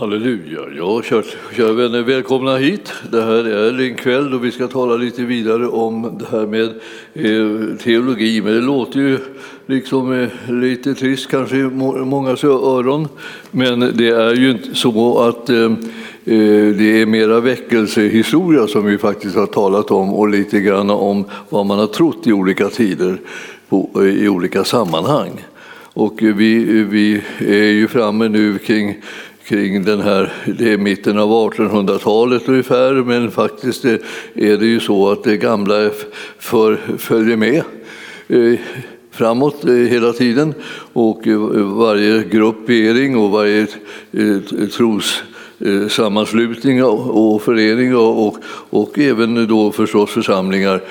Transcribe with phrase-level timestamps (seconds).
[0.00, 0.60] Halleluja.
[0.76, 1.02] Ja,
[1.56, 2.92] kära vänner, välkomna hit.
[3.10, 6.64] Det här är en kväll då vi ska tala lite vidare om det här med
[7.14, 8.42] eh, teologi.
[8.42, 9.18] Men det låter ju
[9.66, 11.62] liksom eh, lite trist kanske i
[12.04, 13.08] många öron.
[13.50, 15.70] Men det är ju inte så att eh, eh,
[16.78, 21.66] det är mera väckelsehistoria som vi faktiskt har talat om och lite grann om vad
[21.66, 23.18] man har trott i olika tider
[23.70, 25.40] eh, i olika sammanhang.
[25.96, 28.96] Och vi, vi är ju framme nu kring
[29.46, 33.98] kring den här, det är mitten av 1800-talet ungefär, men faktiskt är
[34.34, 35.90] det ju så att det gamla
[36.38, 37.62] för, följer med
[38.28, 38.58] eh,
[39.10, 40.54] framåt eh, hela tiden
[40.92, 43.66] och eh, varje gruppering och varje
[44.76, 45.22] tros
[45.88, 48.36] sammanslutning och förening och, och,
[48.70, 50.82] och, även då förstås församlingar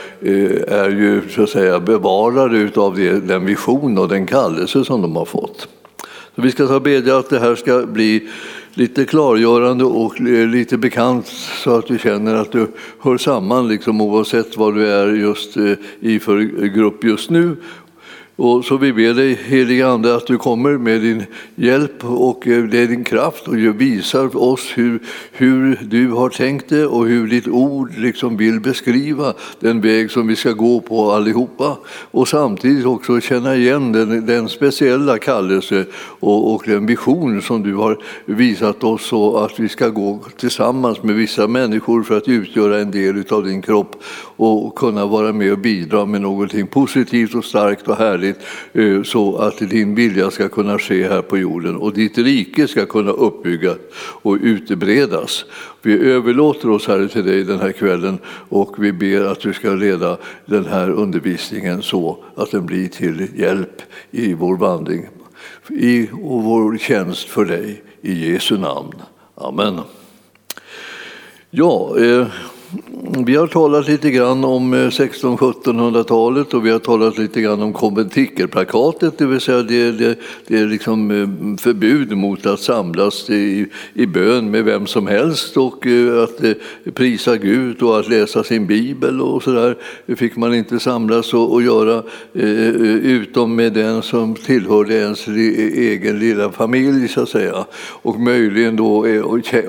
[0.67, 5.25] är ju så att säga bevarade av den vision och den kallelse som de har
[5.25, 5.67] fått.
[6.35, 8.29] Så vi ska ta bedja att det här ska bli
[8.73, 11.27] lite klargörande och lite bekant
[11.63, 12.67] så att du känner att du
[12.99, 17.57] hör samman liksom, oavsett vad du är just eh, i för grupp just nu
[18.37, 21.23] och så vi ber dig, helige Ande, att du kommer med din
[21.55, 24.99] hjälp och eh, din kraft och visar oss hur,
[25.31, 30.27] hur du har tänkt det och hur ditt ord liksom vill beskriva den väg som
[30.27, 31.77] vi ska gå på allihopa.
[32.11, 35.85] Och samtidigt också känna igen den, den speciella kallelse
[36.19, 41.03] och, och den vision som du har visat oss så att vi ska gå tillsammans
[41.03, 44.03] med vissa människor för att utgöra en del av din kropp
[44.37, 48.39] och kunna vara med och bidra med någonting positivt och starkt och härligt härligt
[48.73, 52.85] eh, så att din vilja ska kunna ske här på jorden och ditt rike ska
[52.85, 53.77] kunna uppbyggas
[54.21, 55.45] och utbredas.
[55.81, 58.17] Vi överlåter oss Herre till dig den här kvällen
[58.49, 63.27] och vi ber att du ska leda den här undervisningen så att den blir till
[63.35, 63.81] hjälp
[64.11, 65.07] i vår vandring
[65.69, 67.81] i vår tjänst för dig.
[68.01, 68.93] I Jesu namn.
[69.35, 69.79] Amen.
[71.49, 72.27] Ja, eh,
[73.25, 77.73] vi har talat lite grann om eh, 1600-1700-talet och vi har talat lite grann om
[77.73, 83.67] konventikelplakatet, det vill säga det, det, det är liksom eh, förbud mot att samlas i,
[83.93, 86.41] i bön med vem som helst och eh, att
[86.93, 89.77] prisa Gud och att läsa sin bibel och sådär.
[90.05, 92.03] Det fick man inte samlas och, och göra
[92.33, 97.65] utom med den som tillhörde ens egen lilla familj så att säga.
[98.01, 99.05] Och möjligen då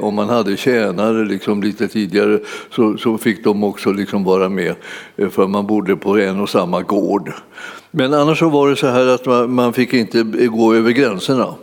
[0.00, 2.38] om man hade tjänare liksom lite tidigare
[2.70, 4.74] så, så fick de också liksom vara med
[5.16, 7.32] eh, för man bodde på en och samma gård.
[7.90, 11.54] Men annars så var det så här att man, man fick inte gå över gränserna.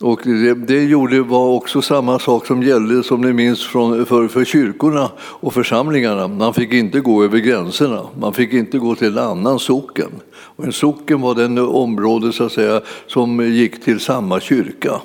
[0.00, 4.28] Och det, det gjorde, var också samma sak som gällde, som ni minns, från, för,
[4.28, 6.28] för kyrkorna och församlingarna.
[6.28, 8.06] Man fick inte gå över gränserna.
[8.20, 10.10] Man fick inte gå till en annan socken.
[10.32, 15.00] Och en socken var den område så att säga, som gick till samma kyrka.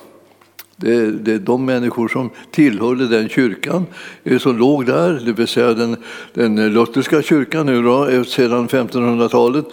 [0.75, 3.85] Det, det, de människor som tillhörde den kyrkan
[4.23, 5.97] eh, som låg där, det vill säga den,
[6.33, 9.65] den lutherska kyrkan nu då, eh, sedan 1500-talet,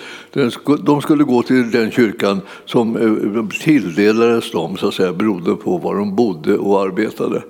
[0.85, 5.79] de skulle gå till den kyrkan som eh, tilldelades dem så att säga, beroende på
[5.79, 7.43] var de bodde och arbetade.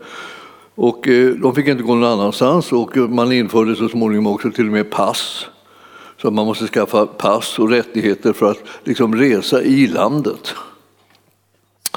[0.74, 1.08] Och
[1.42, 4.90] de fick inte gå någon annanstans och man införde så småningom också till och med
[4.90, 5.46] pass.
[6.22, 10.54] Så man måste skaffa pass och rättigheter för att liksom resa i landet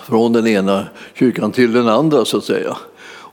[0.07, 2.77] från den ena kyrkan till den andra så att säga.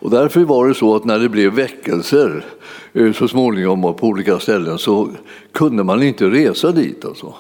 [0.01, 2.45] Och därför var det så att när det blev väckelser
[2.93, 5.11] eh, så småningom på olika ställen så
[5.53, 7.05] kunde man inte resa dit.
[7.05, 7.35] Alltså.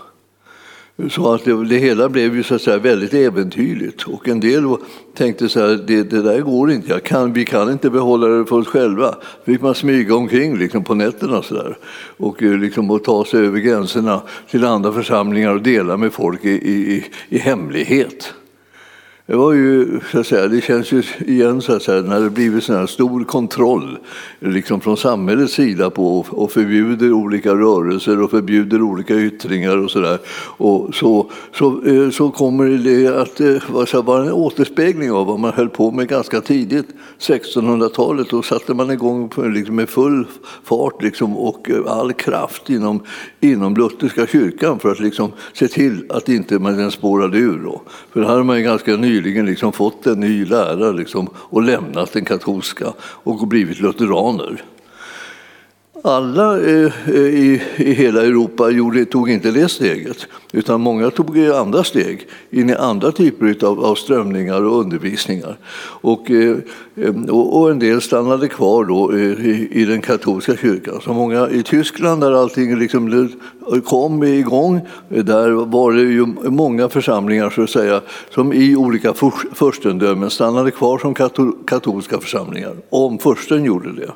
[1.08, 4.02] Så att det, det, hela blev ju så att säga väldigt äventyrligt.
[4.02, 4.76] Och en del
[5.14, 8.56] tänkte så här, det, det där går inte, kan, vi kan inte behålla det för
[8.56, 9.14] oss själva.
[9.44, 11.76] fick man smyga omkring liksom, på nätterna så där.
[12.16, 16.44] Och, eh, liksom, och ta sig över gränserna till andra församlingar och dela med folk
[16.44, 18.34] i, i, i hemlighet.
[19.30, 22.30] Det, var ju, så att säga, det känns ju igen så att säga, när det
[22.30, 23.98] blivit sån här stor kontroll
[24.40, 30.00] liksom från samhällets sida på och förbjuder olika rörelser och förbjuder olika yttringar och så
[30.00, 30.18] där.
[30.56, 35.52] Och så, så, eh, så kommer det att eh, vara en återspegling av vad man
[35.52, 36.86] höll på med ganska tidigt,
[37.18, 38.30] 1600-talet.
[38.30, 40.26] Då satte man igång liksom med full
[40.64, 43.02] fart liksom, och eh, all kraft inom,
[43.40, 47.58] inom lutherska kyrkan för att liksom se till att inte den spårade ur.
[47.64, 47.82] Då.
[48.12, 52.12] För det är man ganska ny nyligen liksom fått en ny lära liksom, och lämnat
[52.12, 54.64] den katolska och blivit lutheraner.
[56.02, 56.92] Alla i,
[57.76, 62.74] i hela Europa gjorde, tog inte det steget, utan många tog andra steg in i
[62.74, 65.56] andra typer av, av strömningar och undervisningar.
[66.02, 66.56] Och, eh,
[67.28, 71.00] och, och, en del stannade kvar då eh, i, i, den katolska kyrkan.
[71.04, 73.28] Så många i Tyskland, där allting liksom
[73.84, 74.80] kom igång,
[75.10, 78.00] eh, där var det ju många församlingar så att säga,
[78.30, 79.14] som i olika
[79.54, 81.14] furstendömen stannade kvar som
[81.66, 84.10] katolska församlingar, om fursten gjorde det.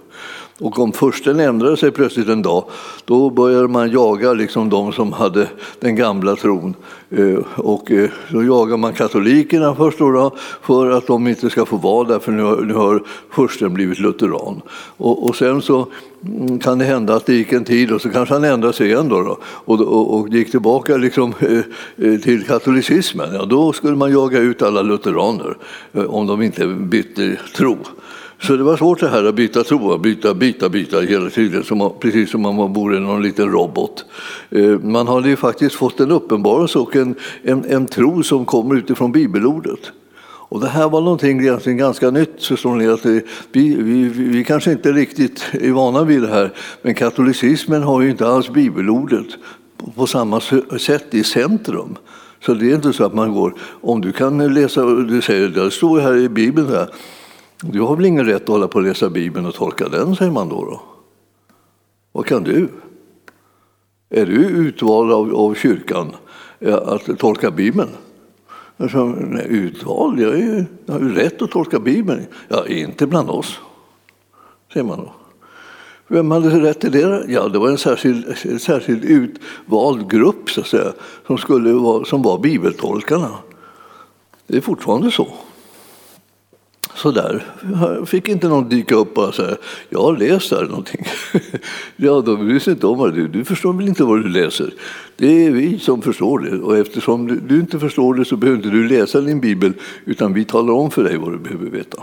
[0.60, 2.64] Och om försten ändrade sig plötsligt en dag,
[3.04, 5.48] då började man jaga liksom de som hade
[5.80, 6.74] den gamla tron.
[7.10, 11.76] Eh, och eh, då jagar man katolikerna först då, för att de inte ska få
[11.76, 14.62] vara där, för nu har, nu har försten blivit lutheran.
[14.96, 15.86] Och, och sen så
[16.26, 18.86] mm, kan det hända att det gick en tid och så kanske han ändrade sig
[18.86, 23.34] igen då, då och, och, och, gick tillbaka liksom, eh, till katolicismen.
[23.34, 25.56] Ja, då skulle man jaga ut alla lutheraner
[25.92, 27.76] om de inte bytte tro.
[28.46, 31.92] Så det var svårt det här att byta tro, byta, byta, byta hela tiden, som,
[32.00, 34.04] precis som om man vore någon liten robot.
[34.50, 38.74] Eh, man hade ju faktiskt fått en uppenbarelse och en, en, en tro som kommer
[38.74, 39.92] utifrån bibelordet.
[40.48, 42.88] Och det här var någonting egentligen ganska nytt, förstår ni.
[42.88, 46.52] Att vi, vi, vi kanske inte riktigt är vana vid det här,
[46.82, 49.26] men katolicismen har ju inte alls bibelordet
[49.96, 50.40] på samma
[50.78, 51.96] sätt i centrum.
[52.46, 55.70] Så det är inte så att man går, om du kan läsa, du säger, det
[55.70, 56.88] står här i Bibeln, här,
[57.60, 60.32] du har väl ingen rätt att hålla på och läsa Bibeln och tolka den, säger
[60.32, 60.64] man då.
[60.64, 60.80] då.
[62.12, 62.68] Vad kan du?
[64.10, 66.12] Är du utvald av, av kyrkan
[66.60, 67.88] eh, att tolka Bibeln?
[68.76, 70.20] Alltså, nej, utvald?
[70.20, 72.26] Jag, är, jag har ju rätt att tolka Bibeln.
[72.48, 73.58] Ja, inte bland oss,
[74.72, 75.12] säger man då.
[76.08, 77.24] Vem hade rätt till det?
[77.28, 80.92] Ja, det var en särskild, en särskild utvald grupp så att säga,
[81.26, 83.30] som, skulle vara, som var bibeltolkarna.
[84.46, 85.28] Det är fortfarande så
[86.94, 87.44] sådär.
[88.06, 89.56] Fick inte någon dyka upp och säga
[89.88, 91.06] jag har läst här någonting.
[91.96, 94.74] ja, de bryr sig inte om vad du, du förstår väl inte vad du läser.
[95.16, 98.70] Det är vi som förstår det och eftersom du, inte förstår det så behöver inte
[98.70, 99.72] du läsa din bibel
[100.04, 102.02] utan vi talar om för dig vad du behöver veta.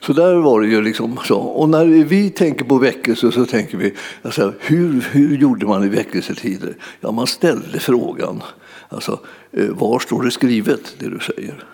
[0.00, 1.38] Så där var det ju liksom så.
[1.38, 5.88] Och när vi tänker på väckelse så tänker vi, alltså, hur, hur gjorde man i
[5.88, 6.76] väckelsetider?
[7.00, 8.42] Ja, man ställde frågan,
[8.88, 9.20] alltså,
[9.52, 11.64] eh, var står det skrivet, det du säger?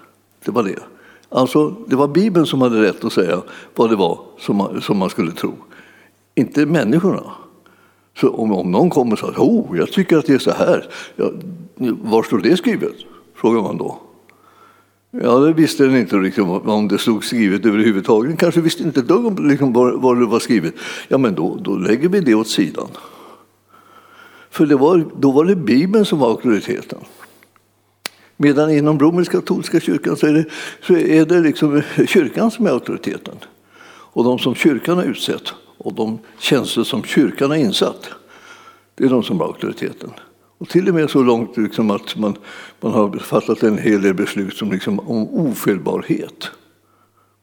[0.45, 0.98] Det var det.
[1.29, 3.43] Alltså, det var Bibeln som hade rätt att säga
[3.75, 5.55] vad det var som man, som man skulle tro,
[6.35, 7.23] inte människorna.
[8.21, 10.89] Så om, om någon kommer och säger oh, jag tycker att det är så här,
[11.17, 11.31] ja,
[12.03, 12.95] var står det skrivet?
[13.35, 13.99] frågar man då.
[15.11, 18.31] Ja, det visste den inte riktigt om det stod skrivet överhuvudtaget.
[18.31, 20.75] Den kanske visste inte ett dugg om liksom, var, det var skrivet.
[21.09, 22.89] Ja, men då, då lägger vi det åt sidan.
[24.51, 26.99] För det var, då var det Bibeln som var auktoriteten.
[28.40, 30.44] Medan inom romersk-katolska kyrkan så är det,
[30.82, 33.35] så är det liksom kyrkan som är auktoriteten.
[33.87, 38.11] Och de som kyrkan har utsett och de tjänster som kyrkan har insatt,
[38.94, 40.11] det är de som är auktoriteten.
[40.58, 42.37] Och till och med så långt liksom att man,
[42.81, 46.50] man har fattat en hel del beslut som liksom om ofelbarhet.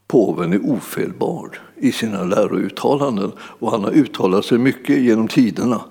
[0.07, 5.81] Påven är ofelbar i sina lärouttalanden och han har uttalat sig mycket genom tiderna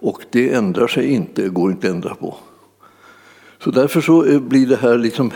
[0.00, 2.36] och det ändrar sig inte, går inte att ändra på.
[3.64, 5.30] Så därför så eh, blir det här liksom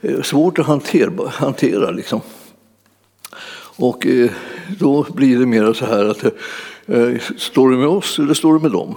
[0.00, 1.28] eh, svårt att hantera.
[1.28, 2.20] hantera liksom.
[3.76, 4.30] Och eh,
[4.78, 6.24] då blir det mer så här att
[7.36, 8.94] står du med oss eller står du med dem?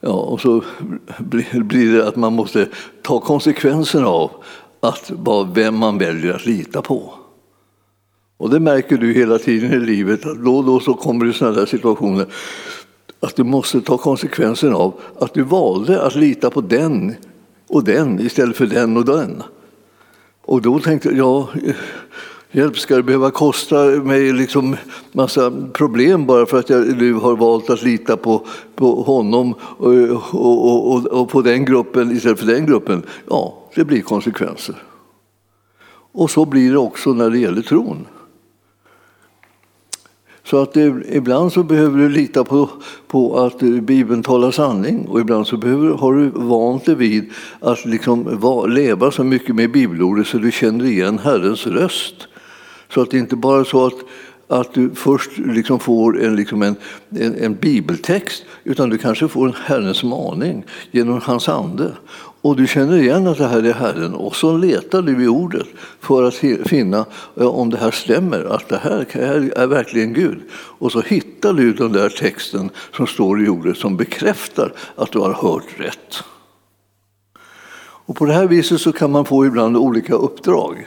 [0.00, 0.62] Ja, och så
[1.50, 2.68] blir det att man måste
[3.02, 4.30] ta konsekvenserna av
[4.80, 5.12] att
[5.54, 7.14] vem man väljer att lita på.
[8.36, 11.32] Och det märker du hela tiden i livet, att då och då så kommer det
[11.32, 12.26] sådana där situationer
[13.20, 17.14] att du måste ta konsekvensen av att du valde att lita på den
[17.72, 19.42] och den istället för den och den.
[20.42, 21.48] Och då tänkte jag, ja,
[22.50, 24.76] hjälp, ska det behöva kosta mig liksom
[25.12, 30.34] massa problem bara för att jag nu har valt att lita på, på honom eh,
[30.34, 33.02] och, och, och, och på den gruppen istället för den gruppen?
[33.28, 34.82] Ja, det blir konsekvenser.
[36.12, 38.06] Och så blir det också när det gäller tron.
[40.44, 42.70] Så att du, ibland så behöver du lita på,
[43.06, 47.30] på att eh, Bibeln talar sanning och ibland så behöver, har du vant dig vid
[47.60, 52.14] att liksom va, leva så mycket med bibelordet så du känner igen Herrens röst.
[52.88, 53.94] Så att det inte bara är så att,
[54.48, 56.76] att du först liksom får en, liksom en,
[57.10, 61.92] en, en bibeltext utan du kanske får en Herrens maning genom hans ande.
[62.42, 65.66] Och du känner igen att det här är Herren och så letar du i ordet
[66.00, 66.34] för att
[66.68, 67.06] finna
[67.36, 69.06] eh, om det här stämmer, att det här
[69.56, 70.38] är verkligen Gud.
[70.52, 75.18] Och så hittar du den där texten som står i ordet som bekräftar att du
[75.18, 76.24] har hört rätt.
[78.04, 80.86] Och på det här viset så kan man få ibland olika uppdrag.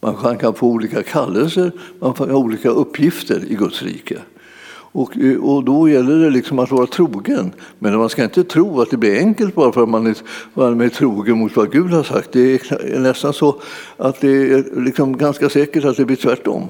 [0.00, 4.18] Man kan få olika kallelser, man kan få olika uppgifter i Guds rike.
[4.92, 7.52] Och, eh, och då gäller det liksom att vara trogen.
[7.78, 10.16] Men man ska inte tro att det blir enkelt bara för att man är,
[10.54, 12.32] man är trogen mot vad Gud har sagt.
[12.32, 13.60] Det är nästan så
[13.96, 16.68] att det är liksom ganska säkert att det blir tvärtom.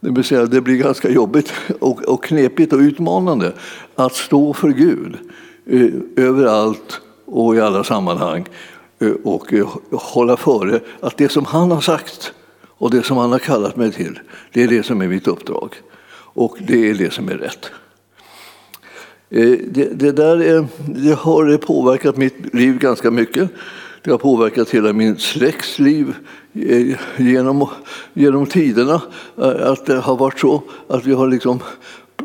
[0.00, 3.52] Det vill säga, det blir ganska jobbigt och, och knepigt och utmanande
[3.94, 5.16] att stå för Gud
[5.66, 8.46] eh, överallt och i alla sammanhang
[8.98, 12.32] eh, och eh, hålla före att det som han har sagt
[12.78, 14.18] och det som han har kallat mig till,
[14.52, 15.74] det är det som är mitt uppdrag.
[16.36, 17.70] Och det är det som är rätt.
[19.30, 23.50] Eh, det, det där är, det har påverkat mitt liv ganska mycket.
[24.02, 26.14] Det har påverkat hela min släkts liv
[26.54, 27.68] eh, genom,
[28.14, 29.02] genom tiderna.
[29.38, 31.60] Eh, att det har varit så att vi har liksom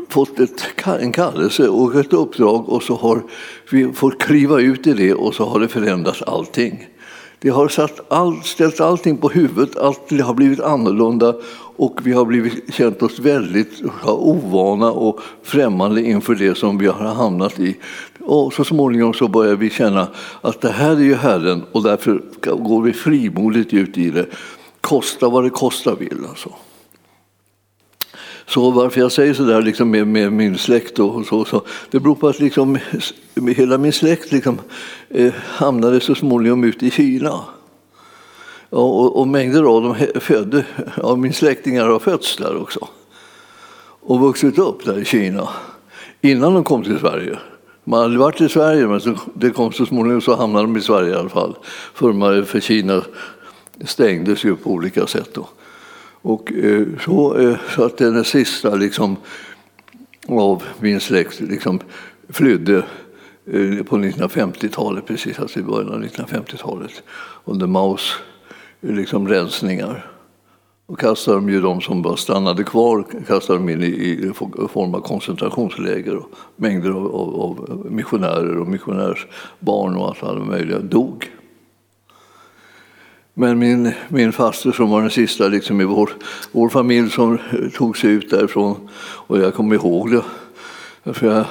[0.10, 3.24] fått ett, en kallelse och ett uppdrag och så har
[3.72, 6.88] vi fått kliva ut i det och så har det förändrat allting.
[7.42, 11.36] Det har satt all, ställt allting på huvudet, allt har blivit annorlunda
[11.76, 17.14] och vi har blivit, känt oss väldigt ovana och främmande inför det som vi har
[17.14, 17.78] hamnat i.
[18.20, 20.08] Och så småningom så börjar vi känna
[20.42, 24.26] att det här är ju Herren och därför går vi frimodigt ut i det.
[24.82, 26.26] Kosta vad det kosta vill.
[26.30, 26.50] Alltså.
[28.52, 32.00] Så varför jag säger så där liksom med, med min släkt och så, så, det
[32.00, 32.78] beror på att liksom,
[33.56, 34.60] hela min släkt liksom,
[35.10, 37.40] eh, hamnade så småningom ute i Kina.
[38.70, 40.66] Och, och, mängder av dem födde,
[40.98, 42.88] av min släktingar har fötts där också.
[44.02, 45.50] Och vuxit upp där i Kina
[46.22, 47.40] innan de kom till Sverige.
[47.84, 50.78] De har aldrig varit i Sverige, men så, det kom så småningom så hamnade de
[50.78, 51.56] i Sverige i alla fall.
[51.94, 53.02] För, för Kina
[53.86, 55.30] stängdes ju på olika sätt.
[55.34, 55.48] Då.
[56.22, 59.16] Och, eh, så, eh, så att den sista liksom,
[60.28, 61.80] av min släkt liksom,
[62.30, 62.78] flydde
[63.46, 67.04] eh, på 1950-talet, precis alltså i början av 1950-talet,
[67.46, 68.16] under Maos
[68.82, 70.08] liksom, rensningar.
[70.86, 74.32] Och kastade de ju de som bara stannade kvar kastade de in i, i
[74.68, 76.16] form av koncentrationsläger.
[76.16, 81.32] Och mängder av, av, av missionärer och missionärsbarn och allt alla möjliga dog.
[83.34, 86.10] Men min, min faster som var den sista liksom i vår,
[86.52, 87.38] vår familj som
[87.76, 91.46] tog sig ut därifrån, och jag kommer ihåg det, för jag,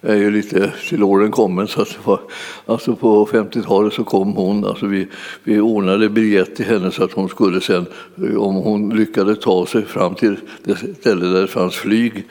[0.00, 2.20] jag är ju lite till åren kommen, så att var,
[2.66, 4.64] alltså på 50-talet så kom hon.
[4.64, 5.08] Alltså vi,
[5.44, 7.86] vi ordnade biljett till henne så att hon skulle sen,
[8.36, 12.24] om hon lyckades ta sig fram till det ställe där det fanns flyg,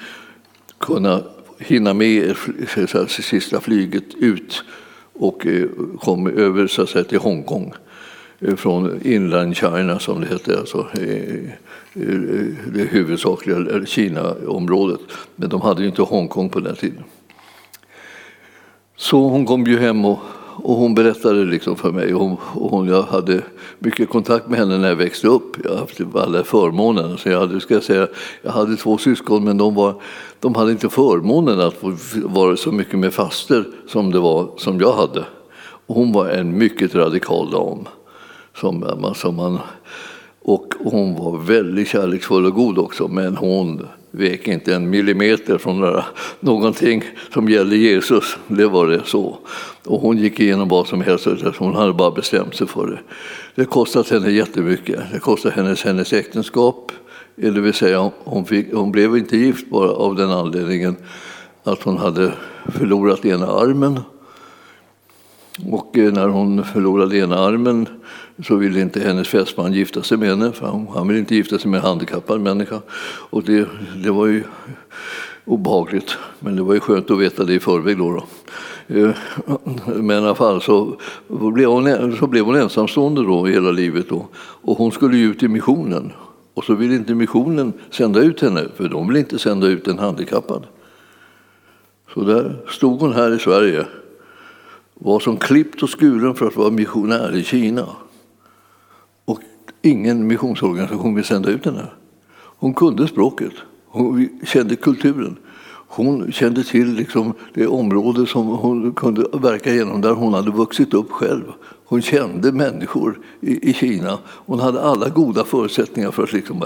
[0.77, 1.21] kunna
[1.57, 2.35] hinna med
[2.75, 4.63] det sista flyget ut
[5.13, 5.67] och eh,
[5.99, 7.73] kom över så att säga, till Hongkong
[8.57, 10.87] från inland China som det hette, alltså
[12.73, 14.99] det huvudsakliga Kina-området.
[15.35, 17.03] Men de hade ju inte Hongkong på den tiden.
[18.95, 20.19] Så hon kom ju hem och,
[20.55, 22.11] och hon berättade liksom för mig.
[22.11, 23.41] Hon, och hon, jag hade
[23.79, 25.57] mycket kontakt med henne när jag växte upp.
[25.63, 27.17] Jag hade haft alla förmånen.
[27.17, 28.07] Så jag, hade, ska jag, säga,
[28.41, 30.01] jag hade två syskon, men de, var,
[30.39, 31.75] de hade inte förmånen att
[32.23, 35.25] vara så mycket med faster som, det var, som jag hade.
[35.85, 37.87] Och hon var en mycket radikal dam.
[38.55, 39.59] Som, som man,
[40.41, 46.01] och hon var väldigt kärleksfull och god också, men hon vek inte en millimeter från
[46.39, 48.37] någonting som gällde Jesus.
[48.47, 49.37] Det var det så.
[49.85, 52.99] Och hon gick igenom vad som helst, hon hade bara bestämt sig för det.
[53.55, 54.99] Det kostade henne jättemycket.
[55.11, 56.91] Det kostade hennes, hennes äktenskap,
[57.35, 60.95] det vill säga hon, fick, hon blev inte gift bara av den anledningen
[61.63, 62.33] att hon hade
[62.71, 63.99] förlorat ena armen
[65.71, 67.87] och eh, när hon förlorade ena armen
[68.43, 71.71] så ville inte hennes fästman gifta sig med henne, för han ville inte gifta sig
[71.71, 72.81] med en handikappad människa.
[73.29, 73.67] Och det,
[74.03, 74.43] det var ju
[75.45, 77.97] obehagligt, men det var ju skönt att veta det i förväg.
[77.97, 78.25] Då, då.
[78.95, 79.09] Eh,
[79.85, 80.97] men i alla fall så
[81.27, 84.09] blev hon, så blev hon ensamstående då hela livet.
[84.09, 84.27] Då.
[84.35, 86.11] Och hon skulle ju ut i missionen.
[86.53, 89.99] Och så ville inte missionen sända ut henne, för de ville inte sända ut en
[89.99, 90.65] handikappad.
[92.13, 93.85] Så där stod hon här i Sverige
[94.93, 97.87] var som klippt och skuren för att vara missionär i Kina.
[99.85, 101.87] Ingen missionsorganisation vill sända ut henne.
[102.35, 103.53] Hon kunde språket,
[103.87, 105.37] hon kände kulturen.
[105.87, 110.93] Hon kände till liksom det område som hon kunde verka genom, där hon hade vuxit
[110.93, 111.43] upp själv.
[111.85, 114.17] Hon kände människor i, i Kina.
[114.25, 116.63] Hon hade alla goda förutsättningar för att, liksom,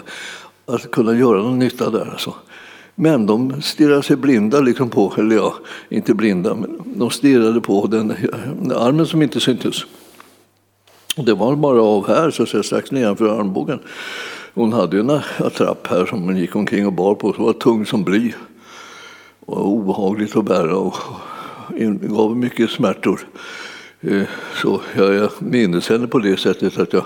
[0.66, 2.10] att kunna göra någon nytta där.
[2.12, 2.34] Alltså.
[2.96, 5.54] Men de stirrade sig blinda liksom på, eller ja,
[5.90, 8.12] inte blinda, men de stirrade på den
[8.76, 9.86] armen som inte syntes.
[11.26, 13.80] Det var bara av här, så att säga, strax nedanför armbågen.
[14.54, 17.86] Hon hade en attrapp här som hon gick omkring och bar på, som var tung
[17.86, 18.34] som bly.
[19.46, 20.96] Och obehagligt att bära och
[22.02, 23.28] gav mycket smärtor.
[24.02, 24.24] Eh,
[24.62, 27.06] så jag minns henne på det sättet att jag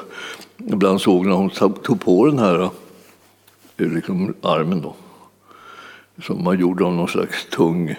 [0.57, 2.69] ibland såg när hon tog på den här
[3.77, 4.81] eh, liksom armen.
[4.81, 4.95] Då
[6.23, 7.95] som man gjorde av någon slags tung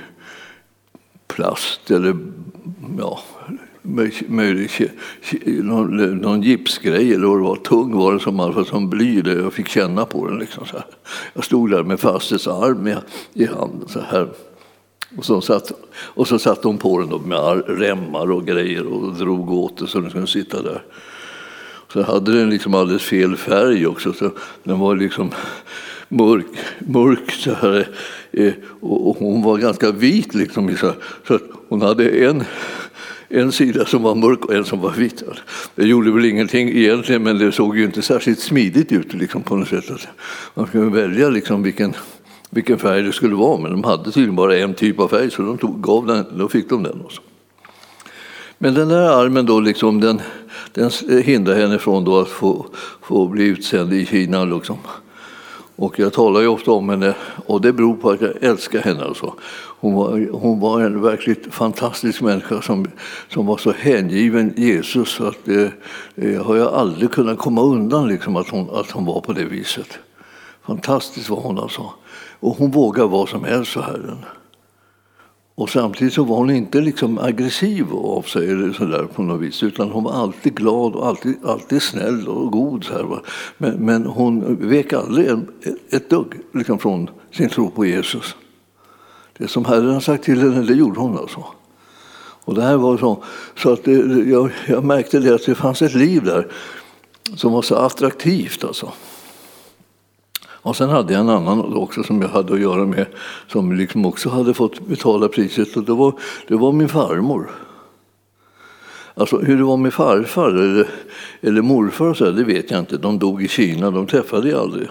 [1.27, 2.17] plast eller
[2.99, 3.21] ja,
[4.27, 4.81] möjligt,
[5.45, 7.57] någon, någon gipsgrej eller vad det var.
[7.57, 10.39] Tung var den, som, alltså, som bly, där jag fick känna på den.
[10.39, 10.87] Liksom, så här.
[11.35, 12.95] Jag stod där med fastets arm i,
[13.35, 14.29] i handen så här.
[15.17, 19.53] Och så, satt, och så satte hon på den med remmar och grejer och drog
[19.53, 20.83] åt det så den skulle sitta där.
[21.93, 24.13] Så hade den liksom alldeles fel färg också.
[24.13, 24.31] Så
[24.65, 25.31] den var liksom
[26.09, 26.47] mörk,
[26.79, 27.89] mörk så här,
[28.33, 30.35] eh, och hon var ganska vit.
[30.35, 30.77] Liksom,
[31.27, 32.45] så att hon hade en,
[33.33, 35.23] en sida som var mörk och en som var vit.
[35.75, 39.57] Det gjorde väl ingenting egentligen, men det såg ju inte särskilt smidigt ut liksom, på
[39.57, 39.91] något sätt.
[39.91, 40.09] Alltså,
[40.55, 41.95] man skulle välja liksom vilken,
[42.51, 45.43] vilken färg det skulle vara, men de hade tydligen bara en typ av färg, så
[45.43, 47.01] de tog, gav den, då fick de den.
[47.01, 47.23] Också.
[48.59, 50.21] Men den där armen då, liksom, den,
[50.73, 50.91] den
[51.23, 52.67] hindrar henne från då att få,
[53.03, 54.45] få bli utsänd i Kina.
[54.45, 54.79] Liksom.
[55.77, 57.15] Och jag talar ju ofta om henne
[57.47, 59.05] och det beror på att jag älskar henne.
[59.05, 59.35] Alltså.
[59.83, 62.87] Hon, var, hon var en verkligt fantastisk människa som,
[63.29, 65.73] som var så hängiven Jesus att det,
[66.17, 69.45] eh, har jag aldrig kunnat komma undan liksom, att, hon, att hon var på det
[69.45, 69.99] viset.
[70.67, 71.91] Fantastiskt var hon alltså.
[72.41, 74.19] Och hon vågade vad som helst för Herren.
[75.55, 79.41] Och samtidigt så var hon inte liksom aggressiv av sig eller så där på något
[79.41, 82.85] vis, utan hon var alltid glad och alltid, alltid snäll och god.
[82.85, 83.21] Så här,
[83.59, 85.49] men, men hon vek aldrig en,
[85.91, 88.37] ett dugg liksom från sin tro på Jesus.
[89.43, 91.45] Det som Herren har sagt till henne, det gjorde hon alltså.
[92.45, 93.25] Och det här var så,
[93.57, 93.93] så att det,
[94.31, 96.47] jag, jag märkte det att det fanns ett liv där
[97.37, 98.65] som var så attraktivt.
[98.65, 98.93] Alltså.
[100.47, 103.07] Och sen hade jag en annan också som jag hade att göra med
[103.49, 106.15] som liksom också hade fått betala priset och det var,
[106.49, 107.51] det var min farmor.
[109.15, 110.89] Alltså hur det var med farfar eller,
[111.41, 112.97] eller morfar så här, det vet jag inte.
[112.97, 114.89] De dog i Kina, de träffade jag aldrig.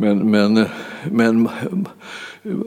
[0.00, 0.66] Men, men,
[1.10, 1.48] men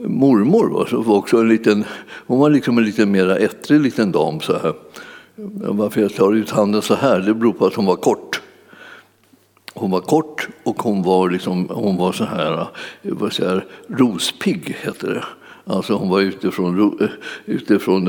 [0.06, 0.68] mormor
[1.04, 1.84] var, också en liten,
[2.26, 4.74] hon var liksom en lite mer ettrig liten dam så här.
[5.68, 8.40] Varför jag tar ut handen så här, det beror på att hon var kort.
[9.74, 12.66] Hon var kort och hon var, liksom, hon var så här,
[13.02, 15.24] vad säger, rospigg, heter det.
[15.74, 16.98] Alltså hon var utifrån,
[17.44, 18.04] utifrån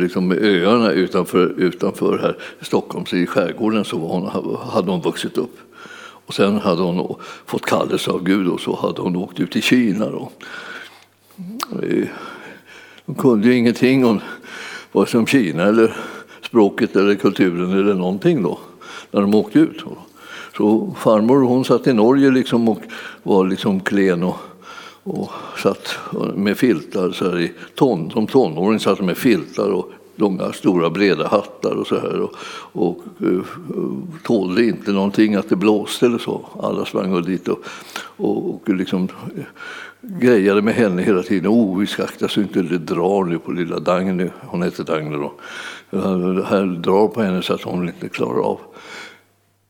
[0.00, 5.38] liksom öarna utanför, utanför här Stockholm, så i skärgården så var hon, hade hon vuxit
[5.38, 5.58] upp.
[6.28, 7.14] Och sen hade hon
[7.46, 10.10] fått kallelse av Gud och så hade hon åkt ut till Kina.
[10.10, 10.30] Då.
[13.06, 14.20] De kunde ju ingenting om
[14.92, 15.96] vare sig om Kina eller
[16.42, 18.58] språket eller kulturen eller någonting då,
[19.10, 19.82] när de åkte ut.
[20.56, 22.80] Så farmor hon satt i Norge liksom och
[23.22, 24.36] var liksom klen och,
[25.02, 25.30] och
[25.62, 25.98] satt
[26.34, 27.10] med filtar.
[27.10, 31.86] Så här i ton, som tonåring satt med filtar och långa, stora, breda hattar och
[31.86, 32.20] så här.
[32.20, 32.32] Och,
[32.72, 36.46] och och tålde inte någonting att det blåste eller så.
[36.62, 37.58] Alla sprang och dit och,
[38.16, 39.44] och, och liksom eh,
[40.00, 41.50] grejade med henne hela tiden.
[41.50, 44.28] Oh, vi ska akta så inte det drar nu på lilla Dagny.
[44.40, 45.32] Hon hette Dagny då.
[45.90, 48.60] Det här drar på henne så att hon inte klarar av.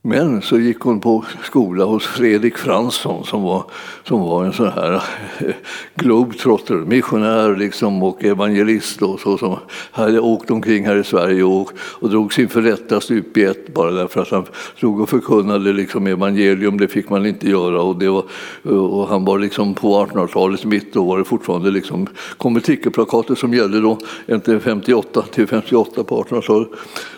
[0.09, 3.65] Men så gick hon på skola hos Fredrik Fransson som var,
[4.05, 4.95] som var en sån här
[5.39, 5.55] eh,
[5.95, 9.57] globetrotter, missionär liksom och evangelist och så, som
[9.91, 13.91] hade åkt omkring här i Sverige och, och drogs inför rätta stup i ett bara
[13.91, 14.45] därför att han
[14.77, 18.25] stod och förkunnade liksom evangelium, det fick man inte göra och, det var,
[18.63, 23.81] och han var liksom på 1800-talets mitt då var det fortfarande liksom konventikelplakatet som gällde
[23.81, 26.69] då, inte 58 till 58 på 1800-talet.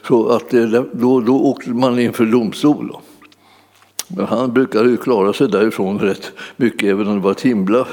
[0.09, 2.97] Så att eh, då, då åkte man inför domstol sol.
[4.17, 7.87] Men han brukade ju klara sig därifrån rätt mycket, även om det var ett himla,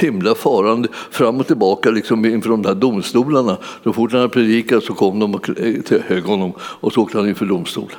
[0.00, 3.56] himla farande fram och tillbaka liksom inför de där domstolarna.
[3.84, 7.18] Så fort han hade predikat så kom de eh, till hög honom och så åkte
[7.18, 7.92] han inför domstol.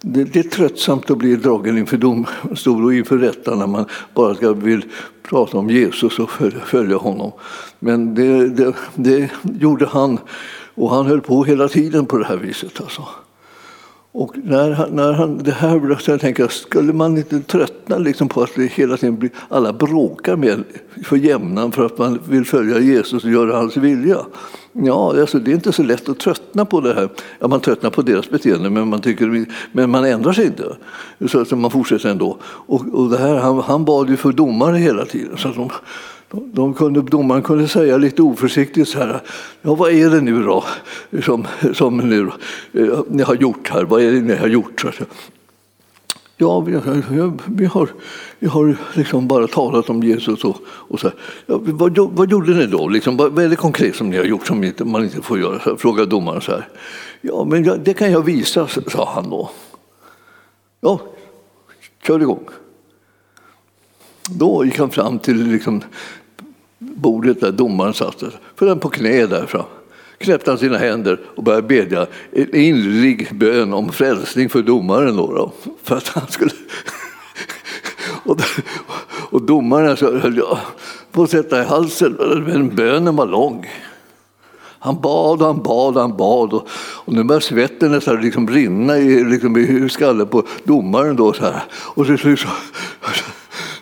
[0.00, 4.34] Det, det, är tröttsamt att bli dragen inför domstol och inför rätta när man bara
[4.34, 4.84] ska vill
[5.22, 6.30] prata om Jesus och
[6.64, 7.32] följa honom.
[7.78, 9.30] Men det, det, det
[9.60, 10.18] gjorde han
[10.74, 12.80] och han höll på hela tiden på det här viset.
[12.80, 13.02] Alltså.
[14.14, 18.42] Och när, när han, det här började jag tänka, skulle man inte tröttna liksom på
[18.42, 20.64] att det hela tiden blir, alla bråkar med
[21.04, 24.18] för jämnan för att man vill följa Jesus och göra hans vilja?
[24.72, 27.08] Ja, alltså det är inte så lätt att tröttna på det här.
[27.38, 30.76] Ja, man tröttnar på deras beteende, men man, tycker, men man ändrar sig inte.
[31.28, 32.38] Så, så man fortsätter ändå.
[32.44, 35.36] Och, och det här, han, han bad ju för domare hela tiden.
[35.36, 35.70] Så de,
[36.32, 39.22] de kunde, domaren kunde säga lite oförsiktigt så här,
[39.62, 40.64] ja vad är det nu då
[41.22, 42.30] som, som nu,
[42.72, 44.84] eh, ni har gjort här, vad är det ni har gjort?
[46.36, 46.80] Ja, vi,
[47.46, 47.88] vi, har,
[48.38, 51.10] vi har liksom bara talat om Jesus och, och så
[51.46, 52.88] ja, vad, vad gjorde ni då?
[52.88, 55.38] Liksom, vad, vad är det konkret som ni har gjort som inte, man inte får
[55.38, 55.60] göra?
[55.60, 56.68] Så frågade domaren så här.
[57.20, 59.50] Ja, men det kan jag visa, sa han då.
[60.80, 61.00] Ja,
[62.06, 62.48] kör igång.
[64.28, 65.82] Då gick han fram till liksom,
[66.94, 68.24] bordet där domaren satt.
[68.56, 69.64] Föll han på knä där fram.
[70.18, 75.16] Knäppte han sina händer och började bedja en innerlig bön om frälsning för domaren.
[75.16, 76.50] Då, då för att han skulle...
[78.24, 78.40] och,
[79.30, 80.58] och domaren så höll jag
[81.12, 82.12] på att sätta i halsen,
[82.46, 83.66] men bönen var lång.
[84.78, 86.68] Han bad och han bad och han bad och,
[87.04, 91.16] och nu började svetten nästan liksom rinna i, liksom i skallen på domaren.
[91.16, 91.62] Då, så här.
[91.72, 92.48] Och så, så, så,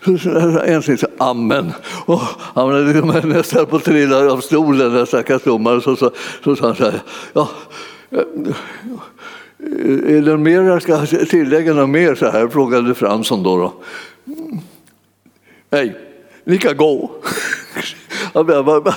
[0.64, 1.72] En så amen.
[2.06, 2.20] Och
[2.54, 5.80] han var liksom nästan på att trilla av stolen, den stackars domaren.
[5.80, 6.10] Så, så,
[6.44, 7.02] så sa han så här.
[7.32, 7.48] Ja,
[8.10, 8.18] eh,
[10.16, 12.14] är det mer jag ska tillägga något mer?
[12.14, 13.56] Så här frågade Fransson då.
[13.56, 13.72] då.
[14.26, 14.58] Mm,
[15.70, 15.96] nej,
[16.44, 17.10] ni kan gå.
[18.34, 18.94] Han var,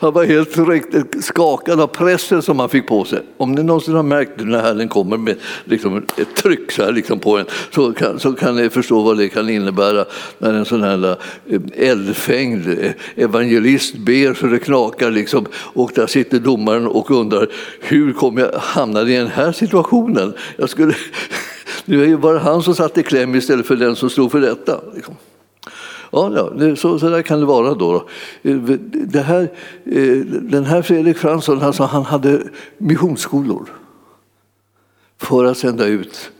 [0.00, 3.22] han var helt riktigt skakad av pressen som han fick på sig.
[3.36, 7.18] Om ni någonsin har märkt när Herren kommer med liksom ett tryck så här liksom
[7.18, 10.04] på en så kan, så kan ni förstå vad det kan innebära
[10.38, 15.10] när en sån här eh, eldfängd eh, evangelist ber så det knakar.
[15.10, 17.48] Liksom, och där sitter domaren och undrar
[17.80, 20.32] hur kommer jag hamna i den här situationen?
[20.56, 20.94] Jag skulle,
[21.84, 24.40] nu är det bara han som satt i kläm istället för den som stod för
[24.40, 24.80] detta.
[24.94, 25.14] Liksom.
[26.10, 27.74] Ja, ja så, så där kan det vara.
[27.74, 28.08] Då.
[28.42, 28.56] Eh,
[28.92, 29.42] det här,
[29.84, 32.42] eh, den här Fredrik Fransson alltså, han hade
[32.78, 33.68] missionsskolor
[35.18, 36.30] för att sända ut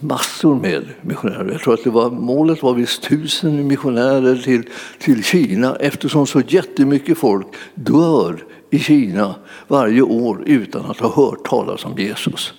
[0.00, 1.52] massor med missionärer.
[1.52, 4.62] Jag tror att det var, målet var visst tusen missionärer till,
[4.98, 9.34] till Kina eftersom så jättemycket folk dör i Kina
[9.68, 12.54] varje år utan att ha hört talas om Jesus.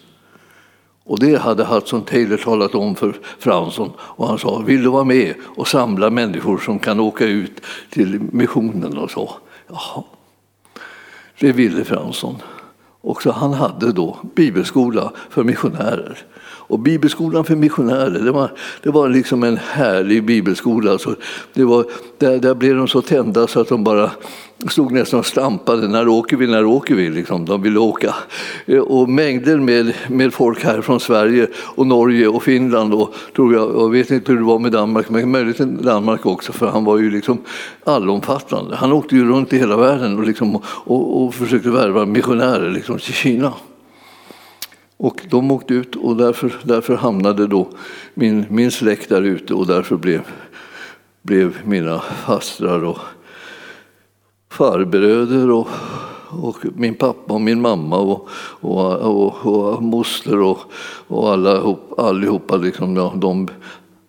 [1.07, 5.03] Och det hade Hudson Taylor talat om för Fransson och han sa, vill du vara
[5.03, 9.31] med och samla människor som kan åka ut till missionen och så?
[9.67, 10.03] Jaha,
[11.39, 12.35] det ville Fransson.
[13.01, 16.17] Och så han hade då bibelskola för missionärer.
[16.69, 18.51] Och Bibelskolan för missionärer, det var,
[18.83, 20.91] det var liksom en härlig bibelskola.
[20.91, 21.15] Alltså,
[21.53, 21.85] det var,
[22.17, 24.11] där, där blev de så tända så att de bara
[24.67, 25.87] stod nästan och stampade.
[25.87, 26.47] När åker vi?
[26.47, 27.09] När åker vi?
[27.09, 28.15] Liksom, de ville åka.
[28.65, 33.53] Eh, och mängder med, med folk här från Sverige och Norge och Finland och tror
[33.53, 36.83] jag, jag vet inte hur det var med Danmark, men möjligen Danmark också för han
[36.83, 37.37] var ju liksom
[37.83, 38.75] allomfattande.
[38.75, 42.99] Han åkte ju runt i hela världen och, liksom, och, och försökte värva missionärer liksom,
[42.99, 43.53] till Kina.
[44.97, 47.69] Och de åkte ut och därför, därför hamnade då
[48.13, 50.21] min, min släkt där ute och därför blev,
[51.21, 52.97] blev mina fastrar och
[54.49, 55.67] farbröder och,
[56.29, 58.29] och min pappa och min mamma och,
[58.61, 60.59] och, och, och moster och,
[61.07, 63.47] och alla, allihopa liksom, ja, de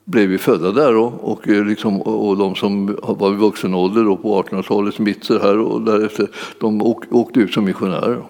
[0.05, 4.42] blev ju födda där och, och, liksom, och de som var i vuxen ålder på
[4.42, 6.29] 1800-talets mitt här och därefter,
[6.61, 8.22] de åkte ut som missionärer.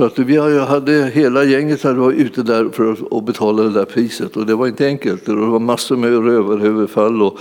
[0.00, 3.84] Så att vi hade hela gänget hade var ute där för att betala det där
[3.84, 5.26] priset och det var inte enkelt.
[5.26, 7.38] Det var massor med rövaröverfall och,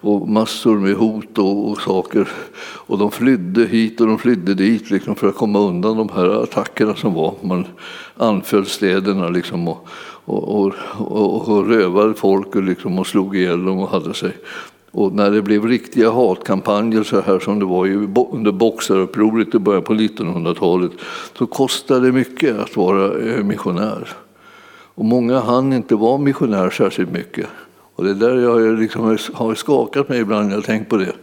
[0.00, 2.28] och massor med hot och, och, saker.
[2.62, 6.42] Och de flydde hit och de flydde dit liksom för att komma undan de här
[6.42, 7.34] attackerna som var.
[7.42, 7.66] Man
[8.16, 9.86] anföll städerna liksom och,
[10.24, 14.32] och, och, och rövade folk och, liksom och slog ihjäl dem och hade sig.
[14.92, 17.86] Och när det blev riktiga hatkampanjer så här som det var
[18.32, 20.92] under boxarupproret i början på 1900-talet
[21.38, 24.08] så kostade det mycket att vara eh, missionär.
[24.94, 27.46] Och många hann inte vara missionär särskilt mycket.
[27.94, 31.14] Och det är där jag liksom har skakat mig ibland när jag tänkt på det.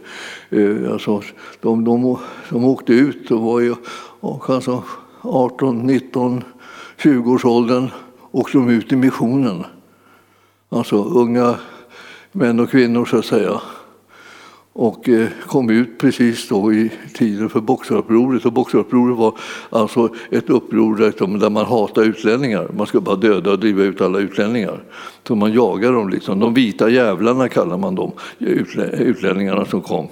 [0.50, 1.22] Eh, alltså,
[1.60, 3.74] de, de, de åkte ut och var ju
[4.46, 4.78] kanske
[5.20, 6.44] 18, 19,
[6.98, 7.90] 20-årsåldern,
[8.30, 9.64] åkte de ut i missionen.
[10.68, 11.54] Alltså unga
[12.32, 13.60] män och kvinnor så att säga.
[14.72, 18.44] Och eh, kom ut precis då i tiden för boxarupproret.
[18.44, 19.38] Och boxarupproret var
[19.70, 20.96] alltså ett uppror
[21.38, 22.68] där man hatade utlänningar.
[22.76, 24.84] Man skulle bara döda och driva ut alla utlänningar.
[25.26, 26.08] Så man jagade dem.
[26.08, 26.40] Liksom.
[26.40, 30.08] De vita jävlarna kallar man dem, utlänningarna som kom.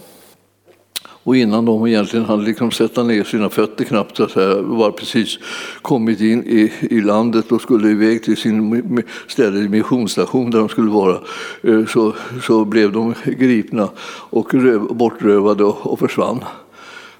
[1.26, 5.38] Och innan de egentligen hade liksom sätta ner sina fötter knappt, så här, var precis
[5.82, 10.90] kommit in i, i landet och skulle iväg till sin ställe, missionsstation där de skulle
[10.90, 11.18] vara,
[11.62, 13.88] eh, så, så blev de gripna
[14.30, 16.44] och röv, bortrövade och, och försvann.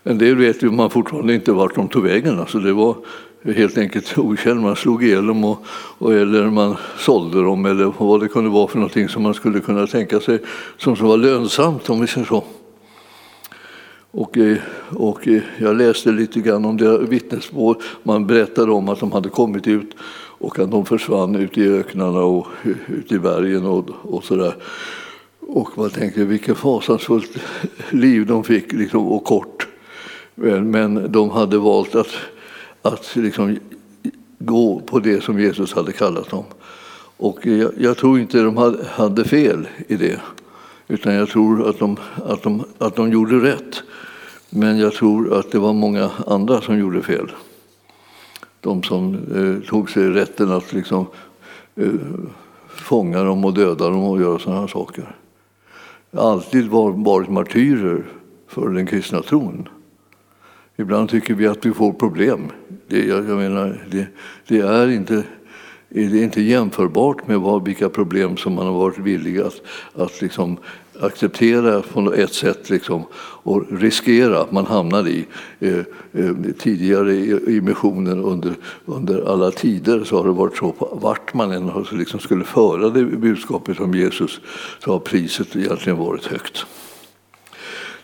[0.03, 2.40] En del vet ju man fortfarande inte vart de tog vägen.
[2.40, 2.97] Alltså det var
[3.55, 4.62] helt enkelt okänt.
[4.62, 5.64] Man slog ihjäl dem och,
[5.99, 9.61] och, eller man sålde dem eller vad det kunde vara för någonting som man skulle
[9.61, 10.38] kunna tänka sig
[10.77, 12.45] som, som var lönsamt om vi säger så.
[14.16, 14.59] Och, eh,
[14.90, 17.76] och eh, jag läste lite grann om deras vittnesmål.
[18.02, 19.96] Man berättade om att de hade kommit ut
[20.38, 24.55] och att de försvann ut i öknarna och eh, ut i bergen och, och sådär.
[25.40, 27.38] Och man tänker vilket fasansfullt
[27.90, 29.66] liv de fick liksom, och kort.
[30.35, 32.12] Men, men de hade valt att,
[32.83, 33.59] att liksom,
[34.38, 36.44] gå på det som Jesus hade kallat dem.
[37.16, 40.20] Och jag, jag tror inte de hade, hade fel i det.
[40.88, 43.83] Utan jag tror att de, att, de, att de gjorde rätt.
[44.57, 47.33] Men jag tror att det var många andra som gjorde fel.
[48.61, 51.07] De som eh, tog sig rätten att liksom,
[51.75, 51.88] eh,
[52.69, 55.16] fånga dem och döda dem och göra sådana saker.
[56.12, 58.05] Alltid var, varit martyrer
[58.49, 59.69] för den kristna tron.
[60.77, 62.40] Ibland tycker vi att vi får problem.
[62.87, 64.07] Det, jag, jag menar, det,
[64.49, 65.25] det är inte
[65.88, 69.62] det är inte jämförbart med vad, vilka problem som man har varit villig att,
[69.95, 70.57] att liksom
[71.00, 73.04] acceptera på ett sätt liksom,
[73.42, 75.26] och riskera att man hamnar i.
[75.61, 75.78] Eh,
[76.12, 78.54] eh, tidigare i, i missionen under,
[78.85, 83.04] under alla tider så har det varit så, vart man än liksom skulle föra det
[83.04, 84.40] budskapet om Jesus
[84.85, 86.66] så har priset egentligen varit högt.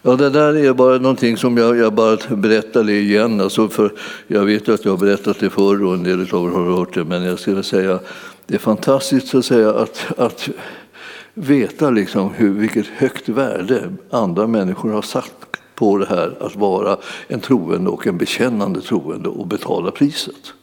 [0.02, 3.40] Ja, det där är bara någonting som jag, jag bara berättar det igen.
[3.40, 3.92] Alltså för
[4.26, 6.94] jag vet att jag har berättat det förr och en del av er har hört
[6.94, 8.00] det, men jag skulle säga
[8.46, 10.48] det är fantastiskt att, säga att, att
[11.34, 16.96] veta liksom hur, vilket högt värde andra människor har satt på det här att vara
[17.28, 20.54] en troende och en bekännande troende och betala priset.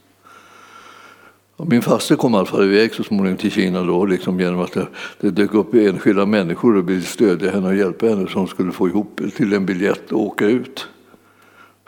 [1.58, 4.74] Min faster kom i alla fall iväg så småningom till Kina då, liksom genom att
[4.74, 4.88] det,
[5.20, 8.72] det dök upp enskilda människor och ville stödja henne och hjälpa henne så hon skulle
[8.72, 10.88] få ihop till en biljett och åka ut.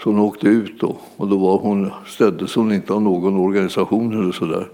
[0.04, 4.24] Så hon åkte ut då och då var hon, stöddes hon inte av någon organisation
[4.24, 4.68] eller sådär.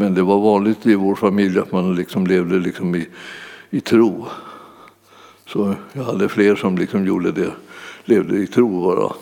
[0.00, 3.08] Men det var vanligt i vår familj att man liksom levde liksom i,
[3.70, 4.26] i tro.
[5.46, 7.50] Så jag hade fler som liksom gjorde det,
[8.04, 9.12] levde i tro bara.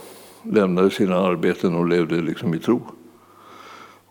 [0.43, 2.81] Lämnade sina arbeten och levde liksom i tro.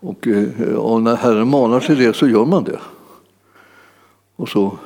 [0.00, 2.80] Och, eh, och när Herren manar till det så gör man det.
[4.36, 4.78] Och så,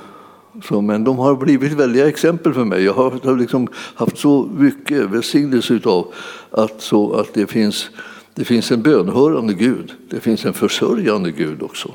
[0.64, 2.85] så, men de har blivit väldiga exempel för mig.
[2.85, 6.14] Jag har liksom haft så mycket välsignelse av
[6.51, 7.90] att, så att det, finns,
[8.35, 9.92] det finns en bönhörande Gud.
[10.11, 11.95] Det finns en försörjande Gud också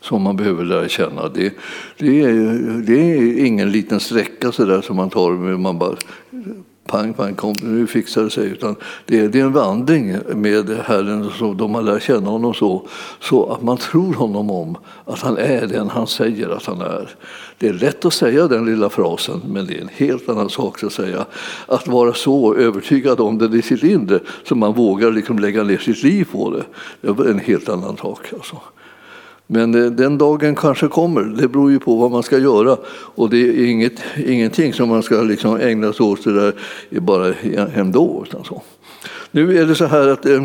[0.00, 1.28] som man behöver lära känna.
[1.28, 1.54] Det,
[1.98, 5.96] det, är, det är ingen liten sträcka så där som man tar, man bara
[6.90, 8.48] pang, pang, kom, nu fixar det sig.
[8.48, 8.76] Utan
[9.06, 12.86] det, är, det är en vandring med Herren, så de har lärt känna honom så,
[13.20, 17.08] så att man tror honom om att han är den han säger att han är.
[17.58, 20.82] Det är lätt att säga den lilla frasen, men det är en helt annan sak
[20.82, 21.26] att säga.
[21.66, 25.78] Att vara så övertygad om det i sitt inre så man vågar liksom lägga ner
[25.78, 26.64] sitt liv på det,
[27.00, 28.32] det är en helt annan sak.
[28.32, 28.56] Alltså.
[29.52, 31.22] Men den dagen kanske kommer.
[31.22, 32.76] Det beror ju på vad man ska göra.
[32.90, 36.54] Och det är inget, ingenting som man ska liksom ägna sig åt där
[37.00, 37.34] bara
[37.74, 38.24] ändå.
[38.28, 38.62] Utan så.
[39.30, 40.44] Nu är det så här att eh,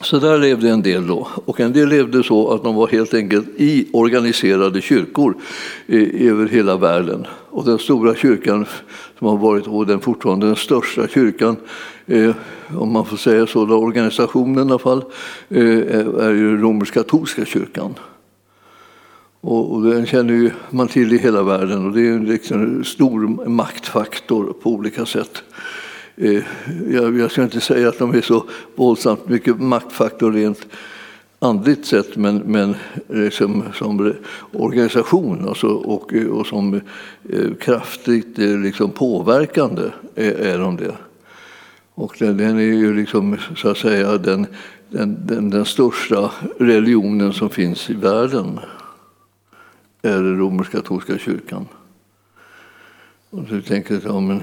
[0.00, 1.28] så där levde en del då.
[1.44, 5.34] Och en del levde så att de var helt enkelt i organiserade kyrkor
[5.86, 7.26] eh, över hela världen.
[7.50, 8.66] Och den stora kyrkan
[9.18, 11.56] som har varit, och den fortfarande den största kyrkan,
[12.10, 12.34] Eh,
[12.76, 15.04] om man får säga så, organisationen i alla fall,
[15.48, 17.94] eh, är ju romersk-katolska kyrkan.
[19.40, 22.84] Och, och den känner ju man till i hela världen och det är liksom en
[22.84, 25.42] stor maktfaktor på olika sätt.
[26.16, 26.42] Eh,
[26.90, 28.44] jag, jag ska inte säga att de är så
[28.76, 30.66] våldsamt mycket maktfaktor rent
[31.38, 32.74] andligt sett, men, men
[33.08, 34.14] liksom, som
[34.52, 36.74] organisation alltså, och, och som
[37.28, 39.82] eh, kraftigt eh, liksom, påverkande
[40.14, 40.94] är, är de det.
[42.00, 44.46] Och den, den, är ju liksom, så att säga den,
[44.88, 48.60] den, den, den största religionen som finns i världen
[50.02, 51.66] är den romersk-katolska kyrkan.
[53.30, 54.42] Och så tänker jag, ja, men,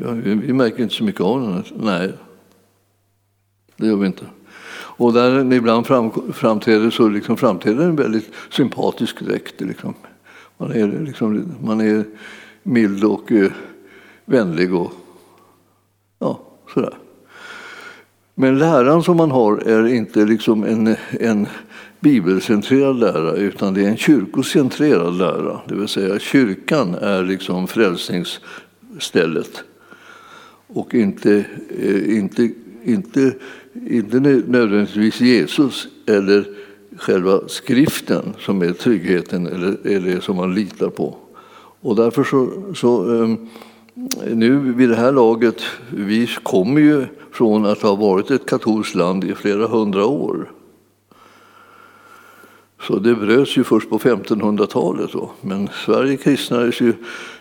[0.00, 1.64] ja, vi märker inte så mycket av den.
[1.84, 2.12] Nej,
[3.76, 4.24] det gör vi inte.
[4.72, 9.60] Och där den ibland fram, framträder så liksom framträder en väldigt sympatisk dräkt.
[9.60, 9.94] Liksom.
[10.58, 12.04] Man, är, liksom, man är
[12.62, 13.52] mild och eh,
[14.24, 14.92] vänlig och
[16.74, 16.94] sådär.
[18.34, 21.46] Men läran som man har är inte liksom en, en
[22.00, 25.60] bibelcentrerad lära utan det är en kyrkocentrerad lära.
[25.68, 29.62] Det vill säga kyrkan är liksom frälsningsstället
[30.66, 31.44] och inte,
[31.78, 32.50] eh, inte,
[32.84, 33.32] inte
[33.74, 36.44] inte nödvändigtvis Jesus eller
[36.96, 41.16] själva skriften som är tryggheten eller, eller som man litar på.
[41.80, 43.48] Och därför så, så um,
[44.26, 49.24] nu vid det här laget, vi kommer ju från att ha varit ett katolskt land
[49.24, 50.50] i flera hundra år.
[52.80, 55.12] Så det bröts ju först på 1500-talet.
[55.12, 55.30] Då.
[55.40, 56.94] Men Sverige kristnades ju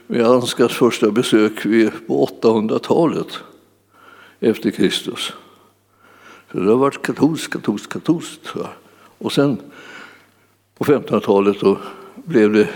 [0.07, 1.63] med Ansgars första besök
[2.07, 3.39] på 800-talet
[4.39, 5.33] efter Kristus.
[6.51, 8.53] Så det har varit katolskt, katolskt, katolskt.
[9.17, 9.57] Och sen
[10.77, 11.79] på 1500-talet
[12.15, 12.69] blev det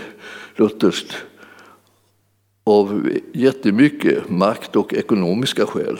[0.56, 1.16] lutherskt
[2.64, 5.98] av jättemycket makt och ekonomiska skäl.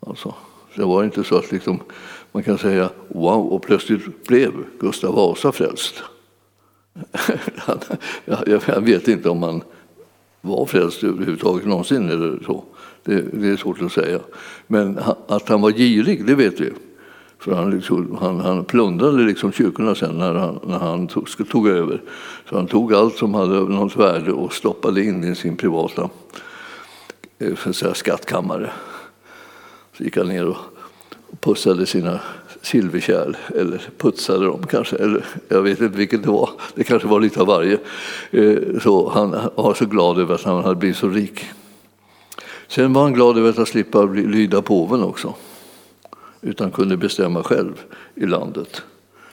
[0.00, 0.34] Alltså,
[0.76, 1.80] det var inte så att liksom,
[2.32, 6.02] man kan säga wow och plötsligt blev Gustav Vasa frälst.
[8.66, 9.62] jag vet inte om han
[10.40, 12.10] var frälst överhuvudtaget någonsin.
[12.10, 12.64] Eller så.
[13.04, 14.20] Det, det är svårt att säga.
[14.66, 16.72] Men att han var girig, det vet vi.
[17.44, 21.68] För han, liksom, han, han plundrade liksom kyrkorna sen när han, när han tog, tog,
[21.68, 22.02] över.
[22.48, 26.10] Så han tog allt som hade något värde och stoppade in i sin privata
[27.38, 28.70] eh, för att säga, skattkammare.
[29.96, 30.56] Så gick han ner och
[31.40, 32.20] pussade sina
[32.62, 36.50] silverkärl, eller putsade dem kanske, eller jag vet inte vilket det var.
[36.74, 37.78] Det kanske var lite av varje.
[38.30, 41.44] Eh, så han var så glad över att han hade blivit så rik.
[42.68, 45.34] Sen var han glad över att slippa lyda påven också
[46.44, 47.82] utan kunde bestämma själv
[48.14, 48.82] i landet.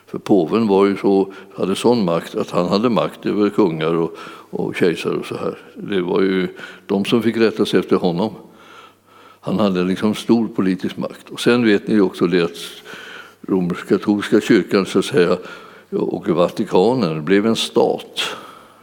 [0.07, 4.17] För påven var ju så, hade sån makt att han hade makt över kungar och,
[4.49, 5.57] och kejsare och så här.
[5.75, 6.47] Det var ju
[6.85, 8.33] de som fick rätta sig efter honom.
[9.41, 11.29] Han hade liksom stor politisk makt.
[11.29, 12.57] Och sen vet ni också det att
[13.41, 15.37] romersk-katolska kyrkan så att säga,
[15.89, 18.21] och Vatikanen blev en stat,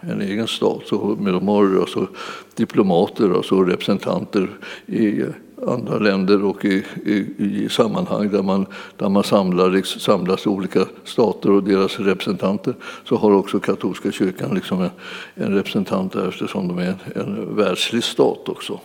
[0.00, 0.82] en egen stat.
[0.86, 2.06] Så med de har alltså
[2.54, 4.50] diplomater, alltså representanter
[4.86, 5.24] i
[5.66, 8.66] andra länder och i, i, i sammanhang där man,
[8.96, 14.54] där man samlar, liksom, samlas olika stater och deras representanter så har också katolska kyrkan
[14.54, 14.90] liksom en,
[15.34, 18.80] en representant där eftersom de är en, en världslig stat också.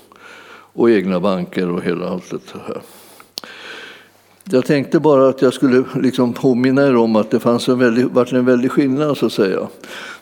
[0.75, 2.81] Och egna banker och hela allt det här.
[4.45, 8.05] Jag tänkte bara att jag skulle liksom påminna er om att det fanns en väldig,
[8.05, 9.67] varit en väldig skillnad så att säga.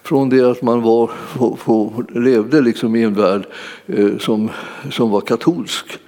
[0.03, 3.47] Från det att man var, få, få, levde liksom i en värld
[3.85, 4.49] eh, som,
[4.91, 5.99] som var katolsk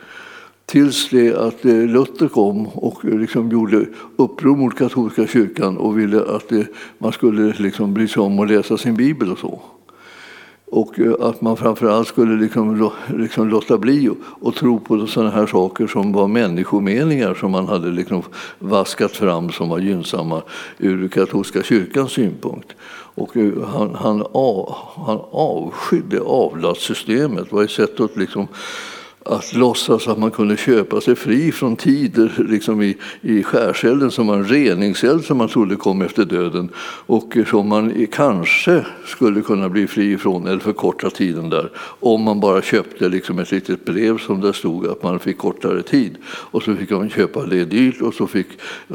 [0.66, 6.00] tills det att eh, Luther kom och eh, liksom gjorde uppror mot katolska kyrkan och
[6.00, 6.62] ville att eh,
[6.98, 9.62] man skulle liksom bry sig om att läsa sin bibel och så.
[10.66, 15.88] Och att man framförallt skulle liksom, liksom låta bli och tro på sådana här saker
[15.88, 18.24] som var människomeningar som man hade liksom
[18.60, 20.42] vaskat fram som var gynnsamma
[20.78, 22.76] ur katolska kyrkans synpunkt.
[23.16, 23.36] Och
[23.68, 27.50] han, han, av, han avskydde avlatssystemet.
[27.50, 28.48] Det var ett sätt att liksom
[29.26, 34.28] att låtsas att man kunde köpa sig fri från tider liksom i, i skärselden som
[34.28, 36.70] var en reningseld som man trodde kom efter döden
[37.06, 42.40] och som man kanske skulle kunna bli fri från eller förkorta tiden där om man
[42.40, 46.64] bara köpte liksom ett litet brev som det stod att man fick kortare tid och
[46.64, 48.48] så fick man köpa det dyrt och så fick,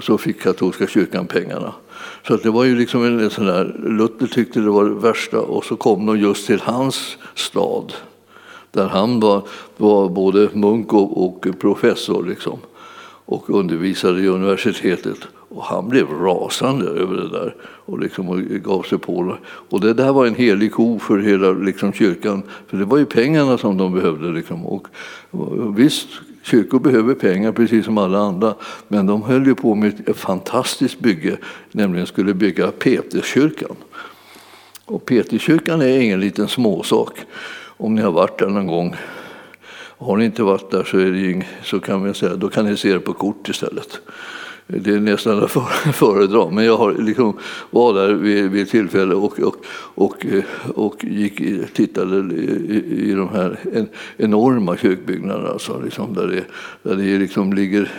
[0.03, 1.73] så fick katolska kyrkan pengarna.
[2.27, 5.41] Så det var ju liksom en, en sån där, Luther tyckte det var det värsta
[5.41, 7.93] och så kom de just till hans stad
[8.71, 9.43] där han var,
[9.77, 12.59] var både munk och, och professor liksom,
[13.25, 15.19] och undervisade i universitetet.
[15.51, 19.37] Och han blev rasande över det där och, liksom, och gav sig på det.
[19.47, 23.05] Och det där var en helig ko för hela liksom, kyrkan, för det var ju
[23.05, 24.29] pengarna som de behövde.
[24.29, 24.67] Liksom.
[24.67, 24.87] Och,
[25.31, 26.09] och visst,
[26.43, 28.55] kyrkor behöver pengar precis som alla andra,
[28.89, 31.37] men de höll ju på med ett fantastiskt bygge,
[31.73, 33.77] nämligen skulle bygga Peterskyrkan.
[34.85, 37.27] Och Peterskyrkan är ingen liten småsak
[37.79, 38.97] om ni har varit där någon gång.
[39.99, 42.65] Har ni inte varit där så, är det ing, så kan vi säga, då kan
[42.65, 44.01] ni se det på kort istället.
[44.71, 45.51] Det är nästan att
[45.97, 47.37] föredra, men jag har liksom
[47.71, 49.57] var där vid, vid tillfälle och, och,
[49.95, 51.43] och, eh, och gick,
[51.75, 53.59] tittade i, i de här
[54.17, 56.45] enorma kyrkbyggnaderna alltså, liksom där det,
[56.83, 57.91] där det liksom ligger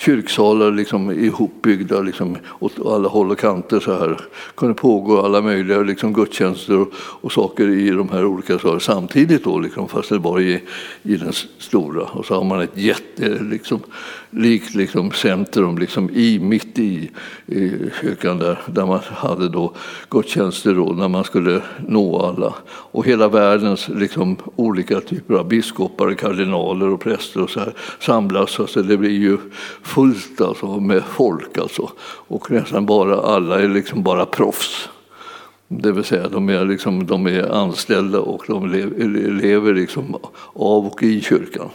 [0.00, 3.80] kyrksalar liksom ihopbyggda liksom, åt alla håll och kanter.
[3.80, 4.20] Så här.
[4.54, 9.44] kunde pågå alla möjliga liksom, gudstjänster och, och saker i de här olika sakerna samtidigt,
[9.44, 10.62] då, liksom, fast det var i,
[11.02, 12.02] i den stora.
[12.02, 13.80] Och så har man ett jätte, liksom,
[14.30, 17.10] likt liksom, centrum liksom, i, mitt i,
[17.46, 17.70] i
[18.00, 19.74] kyrkan där, där man hade då
[20.10, 22.54] gudstjänster då, när man skulle nå alla.
[22.66, 28.60] Och hela världens liksom, olika typer av biskopar, kardinaler och präster och så här samlas.
[28.60, 29.38] Alltså, det blir ju
[29.82, 31.58] fullt alltså, med folk.
[31.58, 31.90] Alltså.
[32.02, 34.88] Och nästan bara alla är liksom bara proffs.
[35.68, 38.70] Det vill säga de är, liksom, de är anställda och de
[39.40, 40.16] lever liksom
[40.54, 41.68] av och i kyrkan.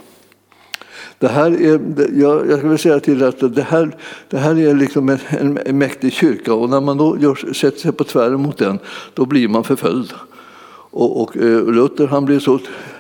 [1.20, 1.80] Det här är,
[2.14, 3.96] jag, jag vill säga till att det här,
[4.30, 7.92] det här är liksom en, en mäktig kyrka och när man då gör, sätter sig
[7.92, 8.80] på tvären mot den
[9.14, 10.14] då blir man förföljd.
[10.92, 12.60] Och, och eh, Luther han blev så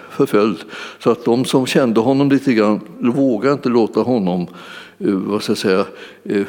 [0.09, 0.57] förföljd
[0.99, 4.47] så att de som kände honom lite grann vågade inte låta honom
[4.99, 5.85] eh, vad ska jag säga,
[6.23, 6.45] eh,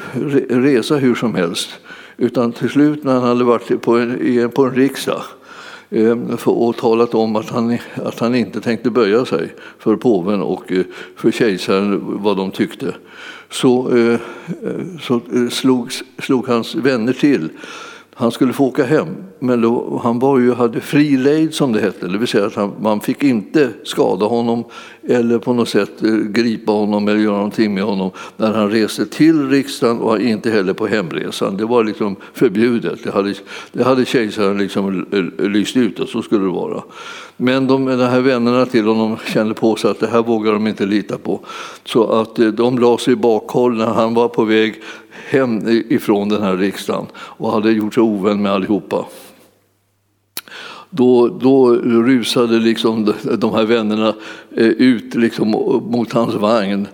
[0.49, 1.69] resa hur som helst.
[2.17, 5.23] Utan till slut när han hade varit på en, på en riksdag
[5.91, 10.73] Ehm, och talat om att han, att han inte tänkte böja sig för påven och
[10.73, 10.85] eh,
[11.17, 12.95] för kejsaren vad de tyckte.
[13.51, 14.21] Så, eh, eh,
[15.01, 17.49] så slog, slog hans vänner till
[18.19, 19.07] han skulle få åka hem,
[19.39, 22.55] men då, han var ju, hade fri lejd som det hette, det vill säga att
[22.55, 24.65] han, man fick inte skada honom
[25.03, 29.07] eller på något sätt eh, gripa honom eller göra någonting med honom när han reste
[29.07, 31.57] till riksdagen och inte heller på hemresan.
[31.57, 33.05] Det var liksom förbjudet.
[33.05, 33.35] Det hade,
[33.73, 35.07] det hade kejsaren liksom
[35.39, 36.83] lyst ut och så skulle det vara.
[37.37, 40.67] Men de, de här vännerna till honom kände på sig att det här vågar de
[40.67, 41.41] inte lita på.
[41.85, 44.75] Så att eh, de la sig i bakhåll när han var på väg
[45.31, 49.05] hem ifrån den här riksdagen och hade gjort sig ovän med allihopa.
[50.91, 54.15] Då, då rusade liksom de här vännerna
[54.57, 55.51] eh, ut liksom
[55.91, 56.89] mot hans vagn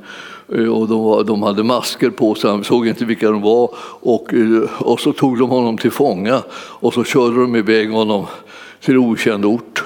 [0.54, 3.70] eh, och de, de, hade masker på sig, han såg inte vilka de var.
[4.00, 8.26] Och, eh, och så tog de honom till fånga och så körde de iväg honom
[8.80, 9.84] till okänd ort.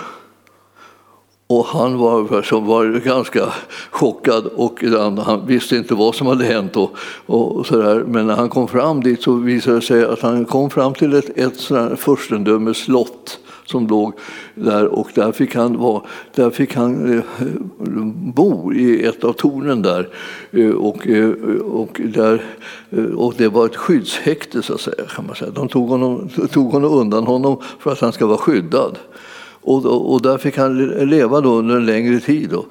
[1.49, 3.53] Och han var, som var ganska
[3.91, 6.77] chockad och han, han, visste inte vad som hade hänt.
[6.77, 8.05] Och, och så där.
[8.05, 11.15] Men när han kom fram dit så visade det sig att han kom fram till
[11.15, 11.61] ett, ett
[12.01, 14.13] furstendömes slott som låg
[14.55, 17.25] där och där fick han, var, där fick han eh,
[18.35, 20.09] bo i ett av tornen där.
[20.51, 21.31] Eh, och, eh,
[21.61, 22.45] och, där,
[22.91, 25.05] eh, och det var ett skyddshäkte så att säga.
[25.17, 25.51] Kan man säga.
[25.51, 28.99] De tog honom, tog honom undan honom för att han ska vara skyddad.
[29.67, 32.51] Och, och, där fick han leva då under en längre tid.
[32.51, 32.65] Då.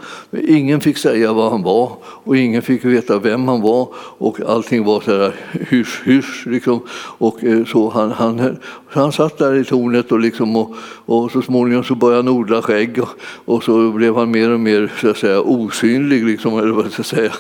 [0.47, 4.83] Ingen fick säga vad han var och ingen fick veta vem han var och allting
[4.83, 5.35] var så där
[5.69, 6.45] hysch, hysch.
[6.45, 6.79] Liksom.
[7.17, 10.75] Och, eh, så han, han, han satt där i tornet och, liksom, och,
[11.05, 13.09] och så småningom så började han odla skägg och,
[13.45, 16.25] och, så blev han mer och mer så att säga, osynlig.
[16.25, 17.31] Liksom, eller vad jag säga.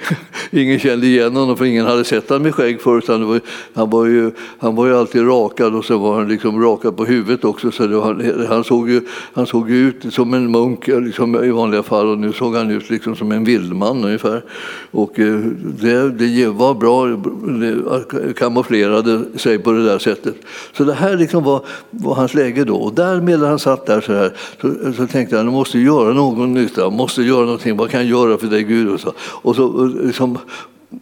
[0.50, 3.04] ingen kände igen honom för ingen hade sett honom med skägg förut.
[3.08, 3.40] Han var,
[3.74, 7.04] han, var ju, han var ju alltid rakad och så var han liksom rakad på
[7.04, 7.70] huvudet också.
[7.70, 8.95] Så var, han såg ju
[9.32, 12.90] han såg ut som en munk liksom, i vanliga fall och nu såg han ut
[12.90, 14.44] liksom som en vildman ungefär.
[14.90, 15.40] Och eh,
[15.80, 20.34] det, det var bra, det kamouflerade sig på det där sättet.
[20.72, 22.76] Så det här liksom var, var hans läge då.
[22.76, 26.12] Och där medan han satt där så, här, så, så tänkte han, jag måste göra
[26.12, 28.88] någon nytta, måste göra någonting, vad kan jag göra för dig Gud?
[28.88, 30.38] Och så, och så liksom,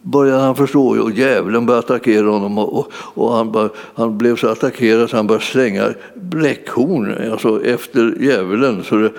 [0.01, 4.47] började han förstå och djävulen började attackera honom och, och han, bara, han, blev så
[4.47, 8.83] attackerad så han började slänga bläckhorn alltså efter djävulen.
[8.83, 9.11] Så det,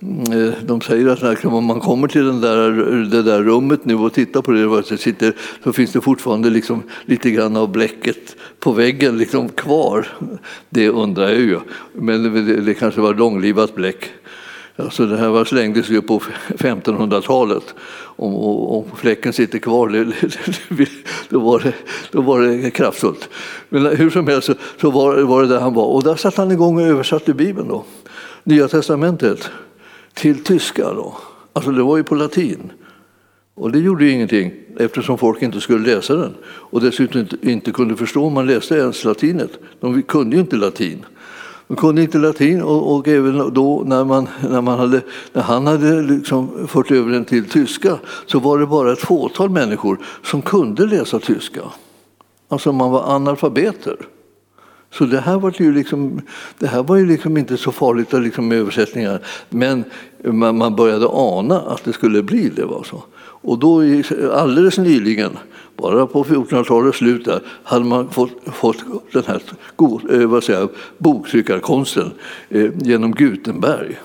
[0.00, 2.70] eh, de säger att när man kommer till den där,
[3.10, 5.32] det där rummet nu och tittar på det, det sitter,
[5.64, 10.06] så finns det fortfarande liksom lite grann av bläcket på väggen liksom kvar.
[10.70, 11.58] Det undrar jag ju,
[11.92, 14.10] men det, det kanske var långlivat bläck.
[14.78, 16.18] Alltså det här var slängdes ju på
[16.48, 17.74] 1500-talet.
[18.16, 20.12] Om, om fläcken sitter kvar,
[21.28, 21.72] då var det,
[22.10, 23.28] då var det kraftfullt.
[23.68, 24.50] Men hur som helst
[24.80, 25.84] så var, var det där han var.
[25.84, 27.84] Och där satte han igång och översatte Bibeln, då.
[28.44, 29.50] Nya testamentet,
[30.14, 30.92] till tyska.
[30.94, 31.16] Då.
[31.52, 32.72] Alltså det var ju på latin.
[33.54, 37.72] Och det gjorde ju ingenting eftersom folk inte skulle läsa den och dessutom inte, inte
[37.72, 39.50] kunde förstå om man läste ens latinet.
[39.80, 41.04] De kunde ju inte latin.
[41.68, 45.02] De kunde inte latin och, och även då när, man, när, man hade,
[45.32, 49.50] när han hade liksom fört över den till tyska så var det bara ett fåtal
[49.50, 51.60] människor som kunde läsa tyska.
[52.48, 53.96] Alltså man var analfabeter.
[54.90, 56.20] Så det här var ju, liksom,
[56.58, 59.84] det här var ju liksom inte så farligt liksom med översättningar men
[60.56, 62.64] man började ana att det skulle bli det.
[62.64, 63.02] Var så.
[63.20, 63.82] Och då
[64.32, 65.38] alldeles nyligen
[65.78, 68.76] bara på 1400-talets slut där, hade man fått, fått
[69.12, 69.42] den här
[69.76, 70.68] god, eh, vad säger,
[70.98, 72.10] boktryckarkonsten
[72.48, 73.98] eh, genom Gutenberg.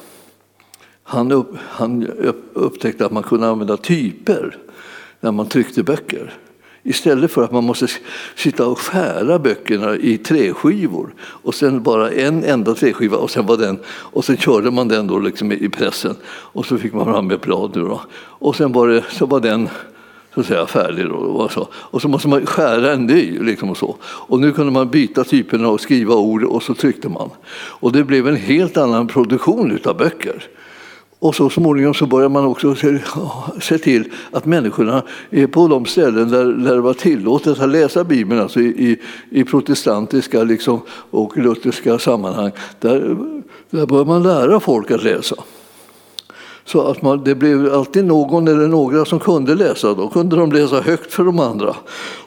[1.04, 2.08] Han, upp, han
[2.54, 4.58] upptäckte att man kunde använda typer
[5.20, 6.34] när man tryckte böcker.
[6.86, 7.88] Istället för att man måste
[8.36, 13.58] sitta och skära böckerna i träskivor och sen bara en enda träskiva och sen var
[13.58, 17.32] den och sen körde man den då liksom i pressen och så fick man fram
[17.32, 18.02] ett blad nu då.
[18.16, 19.70] och sen var det så var den
[20.34, 21.10] så att säga, färdig.
[21.10, 21.68] Då, och, så.
[21.74, 23.40] och så måste man skära en ny.
[23.40, 23.96] Liksom och, så.
[24.04, 27.30] och nu kunde man byta typerna och skriva ord och så tryckte man.
[27.56, 30.44] Och det blev en helt annan produktion av böcker.
[31.24, 33.00] Och så småningom så började man också se,
[33.62, 38.04] se till att människorna är på de ställen där, där det var tillåtet att läsa
[38.04, 43.18] Bibeln, alltså i, i, i protestantiska liksom, och lutherska sammanhang, där,
[43.70, 45.36] där började man lära folk att läsa.
[46.66, 49.94] Så att man, det blev alltid någon eller några som kunde läsa.
[49.94, 51.76] Då kunde de läsa högt för de andra.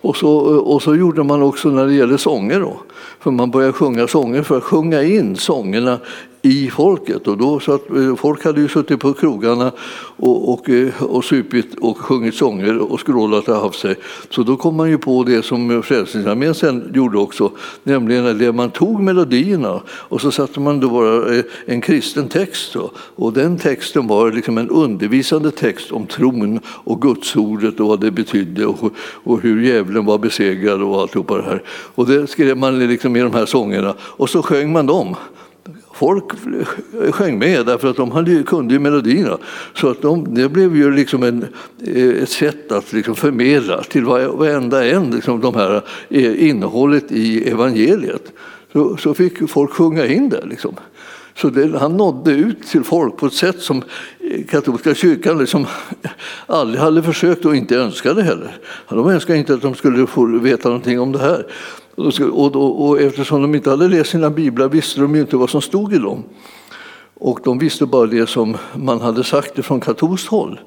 [0.01, 2.61] Och så, och så gjorde man också när det gäller sånger.
[2.61, 2.77] Då.
[3.21, 5.99] För man började sjunga sånger för att sjunga in sångerna
[6.47, 7.29] i folket.
[7.29, 9.73] Och då satt, eh, folk hade ju suttit på krogarna
[10.17, 13.97] och, och, eh, och supit och sjungit sånger och skrålat och haft sig.
[14.31, 17.51] Så då kom man ju på det som Frälsningsarmén sen gjorde också,
[17.83, 22.73] nämligen att man tog melodierna och så satte man då bara eh, en kristen text.
[22.73, 22.91] Då.
[22.97, 28.11] Och den texten var liksom en undervisande text om tron och gudsordet och vad det
[28.11, 28.93] betydde och,
[29.25, 31.63] och hur djävulen var besegrad och alltihopa det här.
[31.95, 35.17] Och det skrev man liksom i de här sångerna och så sjöng man dem.
[35.97, 36.25] Folk
[37.11, 39.39] sjöng med därför att de hade, kunde ju melodierna.
[39.75, 41.47] Så att de, det blev ju liksom en,
[41.87, 47.51] eh, ett sätt att liksom förmedla till varenda en liksom de här eh, innehållet i
[47.51, 48.33] evangeliet.
[48.73, 50.47] Så, så fick folk sjunga in det.
[50.47, 50.77] Liksom.
[51.37, 53.83] Så det, han nådde ut till folk på ett sätt som
[54.49, 55.67] katolska kyrkan liksom
[56.47, 58.59] aldrig hade försökt och inte önskade heller.
[58.89, 61.47] De önskade inte att de skulle få veta någonting om det här.
[61.95, 65.51] Och, och, och eftersom de inte hade läst sina biblar visste de ju inte vad
[65.51, 66.25] som stod i dem.
[67.15, 70.61] Och de visste bara det som man hade sagt från katolskt håll.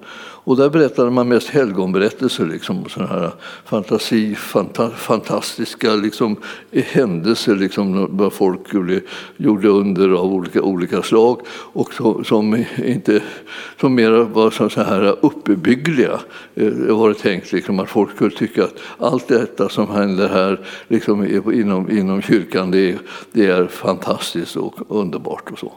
[0.49, 3.31] Och där berättade man mest helgonberättelser, liksom, sådana här
[3.65, 6.35] fantasi, fanta, fantastiska liksom,
[6.71, 8.73] eh, händelser liksom, där folk
[9.37, 13.21] gjorde under av olika, olika slag och så, som, inte,
[13.81, 16.19] som mer var så, så här uppbyggliga.
[16.55, 20.59] Eh, det var tänkt liksom, att folk skulle tycka att allt detta som händer här
[20.87, 22.97] liksom, inom, inom kyrkan det,
[23.31, 25.73] det är fantastiskt och underbart och så.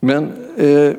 [0.00, 0.94] Men eh,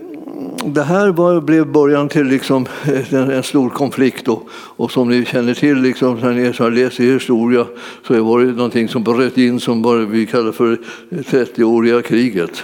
[0.65, 4.27] det här var, blev början till liksom eh, en, en, stor konflikt.
[4.27, 7.65] Och, och som ni känner till, liksom, när ni har läst i historia,
[8.07, 10.79] så var det någonting som bröt in som bara vi kallar för
[11.09, 12.63] 30-åriga kriget.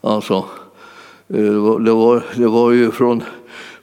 [0.00, 0.44] Alltså,
[1.28, 3.22] eh, det var, det var, det var ju från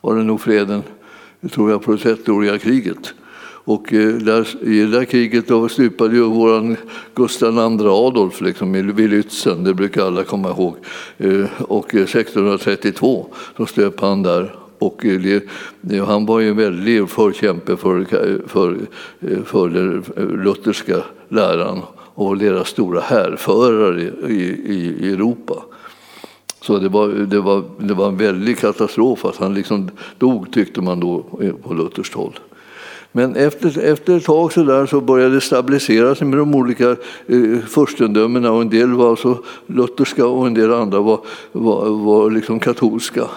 [0.00, 0.82] var det nog freden,
[1.50, 3.14] tror jag, på det 30-åriga kriget.
[3.64, 6.76] Och eh, där, i det där kriget då stupade ju vår
[7.14, 10.76] Gustav II Adolf liksom, vid Lützen, det brukar alla komma ihåg.
[11.18, 15.06] Eh, och eh, 1632 så stöp han där och
[15.80, 18.06] det, han var ju en väldig förkämpe för,
[18.46, 18.78] för,
[19.44, 20.04] för den
[20.44, 21.80] lutherska läran
[22.14, 24.34] och deras stora härförare i,
[24.66, 25.54] i, i Europa.
[26.60, 30.80] Så det var, det, var, det var en väldig katastrof att han liksom dog, tyckte
[30.80, 31.22] man då
[31.62, 32.38] på lutherskt håll.
[33.16, 36.90] Men efter, efter ett tag så, där så började det stabilisera sig med de olika
[37.26, 41.20] eh, furstendömena och en del var så lutherska och en del andra var,
[41.52, 43.28] var, var liksom katolska.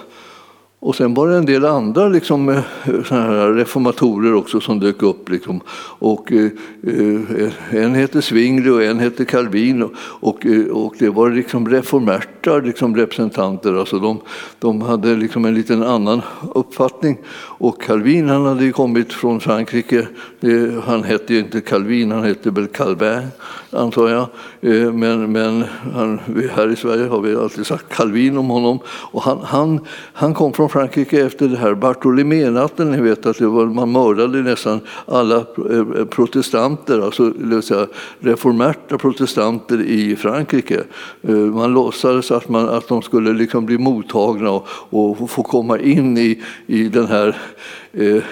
[0.80, 2.62] Och sen var det en del andra liksom, eh,
[3.10, 5.30] här reformatorer också som dök upp.
[5.30, 5.62] Liksom.
[6.00, 6.52] Och, eh,
[6.84, 9.84] eh, en hette Zwingli och en hette Calvin.
[9.84, 13.80] Och, och, eh, och det var liksom reformerta liksom, representanter.
[13.80, 14.20] Alltså de,
[14.60, 16.22] de hade liksom en liten annan
[16.56, 17.18] uppfattning.
[17.38, 20.08] Och Calvin han hade kommit från Frankrike.
[20.84, 23.28] Han hette ju inte Calvin, han hette väl Calvin,
[23.72, 24.28] antar jag.
[24.94, 25.64] Men, men
[25.94, 26.20] han,
[26.56, 28.80] här i Sverige har vi alltid sagt Calvin om honom.
[28.88, 29.80] Och han, han,
[30.14, 32.92] han kom från Frankrike efter det här Bartholomé-natten.
[32.92, 37.88] Ni vet att det var, man mördade nästan alla eh, protestanter, alltså säga,
[38.20, 40.84] reformerta protestanter i Frankrike.
[41.22, 45.80] Eh, man låtsades att, man, att de skulle liksom bli mottagna och, och få komma
[45.80, 47.36] in i, i den här
[48.00, 48.24] Eh,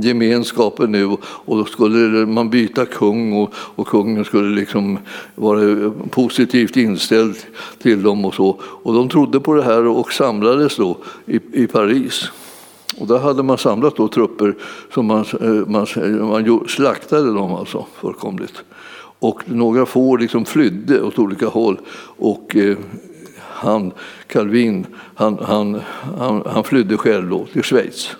[0.00, 4.98] gemenskapen nu och då skulle man byta kung och, och kungen skulle liksom
[5.34, 7.36] vara eh, positivt inställd
[7.82, 8.60] till dem och så.
[8.62, 12.30] Och de trodde på det här och samlades då i, i Paris.
[12.98, 14.54] Och där hade man samlat då trupper
[14.94, 15.86] som man, eh, man,
[16.28, 18.62] man slaktade dem alltså fullkomligt.
[19.18, 21.80] Och några få liksom flydde åt olika håll.
[22.18, 22.76] Och eh,
[23.38, 23.92] han,
[24.26, 25.80] Calvin, han, han,
[26.18, 28.16] han, han flydde själv då till Schweiz.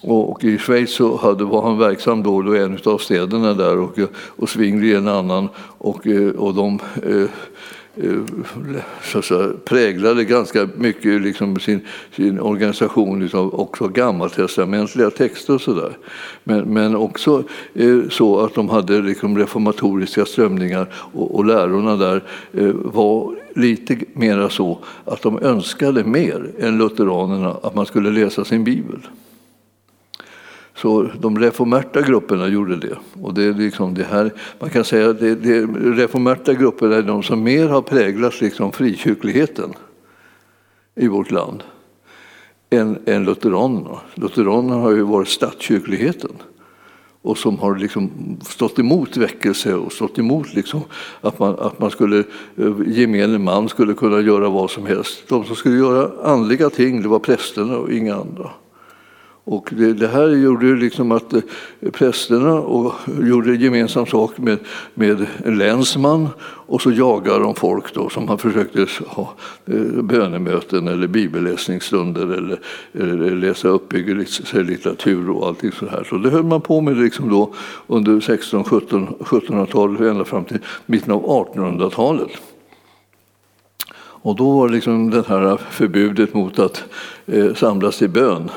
[0.00, 3.98] Och i Schweiz så hade, var han verksam då i en av städerna där och,
[4.12, 5.48] och Zwingli i en annan.
[5.78, 7.22] Och, eh, och de eh,
[8.04, 8.18] eh,
[9.02, 11.80] så säga, präglade ganska mycket liksom sin,
[12.16, 15.98] sin organisation av också gammaltestamentliga texter och sådär.
[16.44, 17.44] Men, men också
[17.74, 23.98] eh, så att de hade liksom reformatoriska strömningar och, och lärorna där eh, var lite
[24.12, 28.98] mera så att de önskade mer än lutheranerna att man skulle läsa sin bibel.
[30.78, 32.98] Så de reformerta grupperna gjorde det.
[33.22, 37.02] Och det är liksom det här, man kan säga att det, det, reformerta grupperna är
[37.02, 39.74] de som mer har präglat liksom frikyrkligheten
[40.94, 41.62] i vårt land
[42.70, 43.98] än, än lutheranerna.
[44.14, 46.32] Lutheranerna har ju varit statskyrkligheten
[47.22, 48.10] och som har liksom
[48.42, 50.80] stått emot väckelse och stått emot liksom
[51.20, 52.18] att, man, att man skulle,
[52.56, 55.28] eh, gemene man skulle kunna göra vad som helst.
[55.28, 58.50] De som skulle göra andliga ting det var prästerna och inga andra.
[59.50, 61.40] Och det, det, här gjorde ju liksom att eh,
[61.92, 64.58] prästerna och gjorde gemensam sak med,
[64.94, 69.34] med en länsman och så jagade de folk då som han försökte ha
[69.66, 72.60] eh, bönemöten eller bibelläsningsstunder eller,
[72.92, 76.04] eller läsa uppbyggelselitteratur och allting så här.
[76.04, 77.54] Så det höll man på med liksom då
[77.86, 82.30] under 16 1700-talet ända fram till mitten av 1800-talet.
[84.20, 86.84] Och då var liksom det här förbudet mot att
[87.26, 88.50] eh, samlas i bön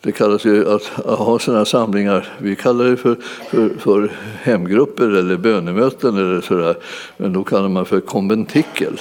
[0.00, 3.16] det kallas ju att ha sådana samlingar, vi kallar det för,
[3.50, 6.76] för, för hemgrupper eller bönemöten eller sådär,
[7.16, 9.00] men då kallar man för konventikel.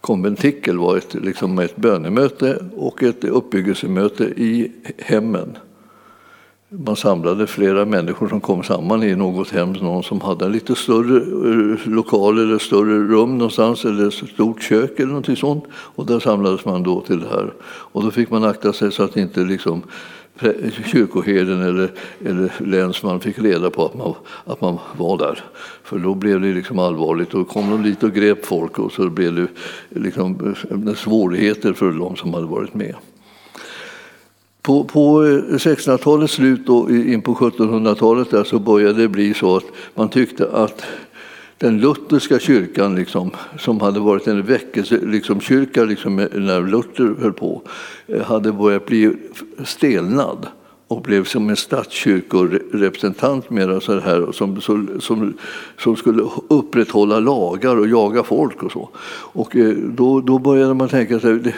[0.00, 5.58] Konventikel var ett, liksom ett bönemöte och ett uppbyggelsemöte i hemmen.
[6.78, 10.74] Man samlade flera människor som kom samman i något hem, någon som hade en lite
[10.74, 15.64] större eh, lokal eller större rum någonstans eller ett stort kök eller något sånt.
[15.72, 17.52] Och där samlades man då till det här.
[17.64, 19.82] Och då fick man akta sig så att inte liksom
[20.86, 21.90] kyrkoherden eller,
[22.24, 24.14] eller länsman fick reda på att man,
[24.44, 25.44] att man var där.
[25.82, 27.30] För då blev det liksom allvarligt.
[27.30, 29.48] Då kom de dit och grep folk och så blev det
[30.00, 32.94] liksom eh, svårigheter för de som hade varit med.
[34.62, 39.64] På, på eh, 1600-talets slut och in på 1700-talet så började det bli så att
[39.94, 40.84] man tyckte att
[41.58, 47.22] den lutherska kyrkan, liksom, som hade varit en väckelsekyrka liksom, kyrka, liksom, eh, när Luther
[47.22, 47.62] höll på,
[48.06, 49.12] eh, hade börjat bli
[49.64, 50.46] stelnad
[50.92, 55.34] och blev som en statskyrkorepresentant mera så här, som, som,
[55.78, 58.88] som, skulle upprätthålla lagar och jaga folk och så.
[59.32, 61.52] Och eh, då, då började man tänka sig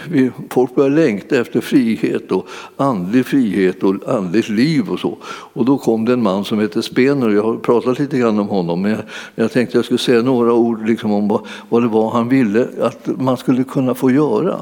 [0.51, 5.19] folk började längta efter frihet och andlig frihet och andligt liv och så.
[5.27, 8.49] Och då kom det en man som hette Spener, jag har pratat lite grann om
[8.49, 9.01] honom, men jag,
[9.35, 12.69] jag tänkte jag skulle säga några ord liksom om vad, vad det var han ville
[12.81, 14.61] att man skulle kunna få göra.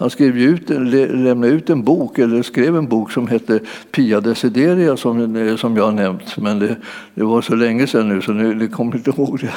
[0.00, 4.96] Han skrev ut, lämnade ut en bok, eller skrev en bok som hette Pia Desideria
[4.96, 6.36] som, eh, som jag har nämnt.
[6.36, 6.76] Men det,
[7.14, 9.52] det var så länge sedan nu så nu, det kommer inte ihåg det.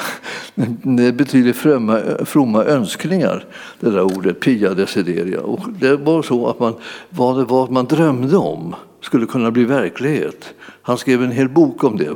[0.96, 3.44] Det betyder fromma, fromma önskningar,
[3.80, 5.40] det där ordet Pia Desideria.
[5.40, 6.74] Och det var så att man,
[7.10, 10.54] vad det var man drömde om skulle kunna bli verklighet.
[10.82, 12.10] Han skrev en hel bok om det.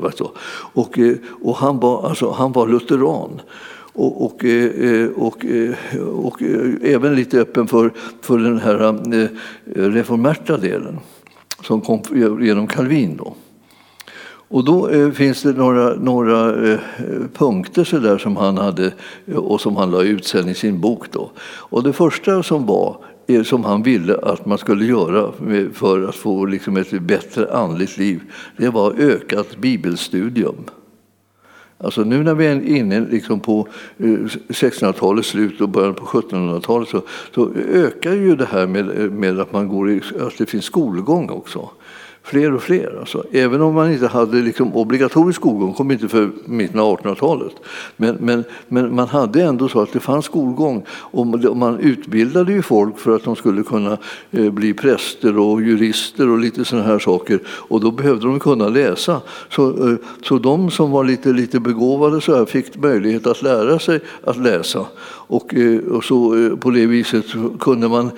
[0.72, 3.40] Och, eh, och han, var, alltså, han var lutheran
[3.98, 9.28] och, och, eh, och, eh, och, eh, även lite öppen för, för den här
[9.74, 10.98] reformerta delen
[11.62, 12.00] som kom
[12.40, 13.16] genom Calvin.
[13.16, 13.34] Då.
[14.50, 16.54] Och då finns det några, några
[17.34, 18.92] punkter så där som han hade
[19.34, 21.12] och som han la ut sen i sin bok.
[21.12, 21.30] Då.
[21.40, 22.96] Och det första som var
[23.44, 25.32] som han ville att man skulle göra
[25.72, 28.20] för att få liksom ett bättre andligt liv,
[28.56, 30.64] det var ökat bibelstudium.
[31.80, 33.68] Alltså nu när vi är inne liksom på
[33.98, 37.02] eh, 1600-talets slut och början på 1700-talet så,
[37.34, 40.64] så, ökar ju det här med, eh, med att, man går i, att det finns
[40.64, 41.70] skolgång också
[42.28, 42.96] fler och fler.
[43.00, 43.24] Alltså.
[43.32, 47.52] Även om man inte hade liksom obligatorisk skolgång, kom inte för mitten av 1800-talet.
[47.96, 52.62] Men, men, men man hade ändå så att det fanns skolgång och man utbildade ju
[52.62, 53.98] folk för att de skulle kunna
[54.30, 57.40] eh, bli präster och jurister och lite sådana här saker.
[57.46, 59.20] Och då behövde de kunna läsa.
[59.50, 63.78] Så, eh, så de som var lite, lite begåvade så här fick möjlighet att lära
[63.78, 64.86] sig att läsa.
[65.30, 67.24] Och, eh, och så, på det viset
[67.60, 68.10] kunde man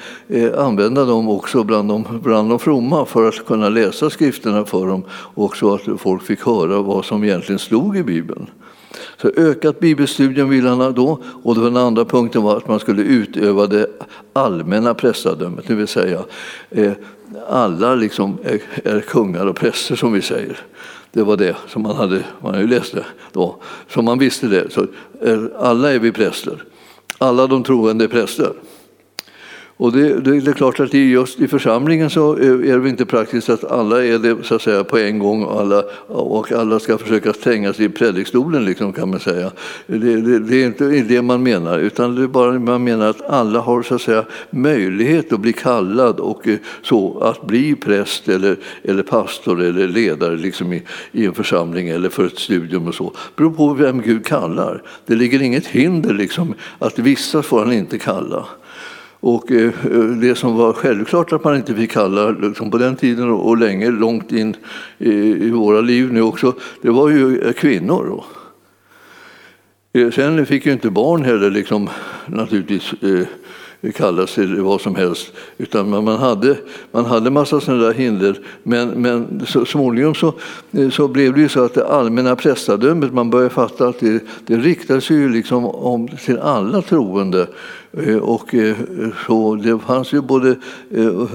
[0.57, 4.87] använda dem också bland de, bland de fromma för att kunna läsa läsa skrifterna för
[4.87, 8.51] dem och så att folk fick höra vad som egentligen stod i Bibeln.
[9.17, 11.19] Så ökat bibelstudium ville han då.
[11.43, 13.87] Och den andra punkten var att man skulle utöva det
[14.33, 16.25] allmänna prästadömet, det vill säga
[16.71, 16.93] eh,
[17.49, 20.59] alla liksom är, är kungar och präster som vi säger.
[21.13, 23.57] Det var det som man hade, man hade läst det då,
[23.89, 24.73] så man visste det.
[24.73, 24.87] Så
[25.23, 26.63] eh, alla är vi präster.
[27.19, 28.53] Alla de troende är präster.
[29.81, 33.49] Och det, det, det, är klart att just i församlingen så är det inte praktiskt
[33.49, 36.99] att alla är det så att säga, på en gång och alla, och alla ska
[36.99, 39.51] försöka stänga sig i predikstolen liksom, kan man säga.
[39.87, 43.31] Det, det, det, är inte det man menar, utan det är bara man menar att
[43.31, 48.29] alla har så att säga, möjlighet att bli kallad och eh, så att bli präst
[48.29, 52.95] eller, eller pastor eller ledare liksom i, i en församling eller för ett studium och
[52.95, 53.05] så.
[53.05, 54.83] Det beror på vem Gud kallar.
[55.07, 58.47] Det ligger inget hinder liksom, att vissa får han inte kalla.
[59.21, 59.73] Och eh,
[60.21, 63.91] det som var självklart att man inte fick kalla liksom på den tiden och länge,
[63.91, 64.57] långt in
[64.99, 68.25] eh, i våra liv nu också, det var ju eh, kvinnor.
[70.15, 71.89] Sen fick ju inte barn heller liksom,
[72.27, 72.95] naturligtvis
[73.95, 75.33] kallas till vad som helst.
[75.59, 76.57] Utan man hade,
[76.93, 78.41] man hade massa sådana där hinder.
[78.63, 80.35] Men, men så småningom så,
[80.93, 84.57] så blev det ju så att det allmänna prästadömet, man började fatta att det, det
[84.57, 87.47] riktade sig ju liksom om till alla troende.
[87.93, 88.77] Eh, och eh,
[89.27, 90.57] så det fanns ju både
[90.91, 91.29] eh,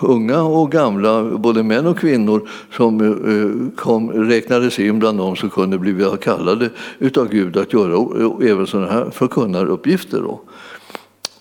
[0.00, 5.78] unga och gamla, både män och kvinnor som kom, räknades in bland dem som kunde
[5.78, 10.20] bli kallade utav Gud att göra även sådana här förkunnaruppgifter.
[10.20, 10.40] Då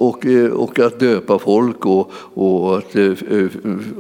[0.02, 3.47] och, eh, och att döpa folk och, och att eh, eh,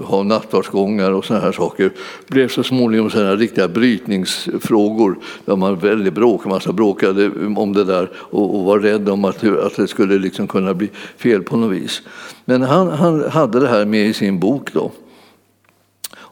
[0.03, 1.91] ha nattvardsgångar och sådana här saker
[2.27, 8.09] blev så småningom sådana riktiga brytningsfrågor där man väldigt bråkade, massa bråkade om det där
[8.15, 11.71] och, och var rädd om att, att det skulle liksom kunna bli fel på något
[11.71, 12.01] vis.
[12.45, 14.73] Men han, han hade det här med i sin bok.
[14.73, 14.91] då.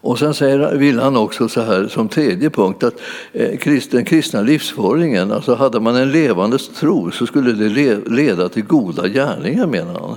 [0.02, 2.93] Och sen säger, vill han också så här som tredje punkt att
[3.34, 8.64] eh, den kristna livsföringen, alltså hade man en levande tro så skulle det leda till
[8.64, 10.16] goda gärningar menar han.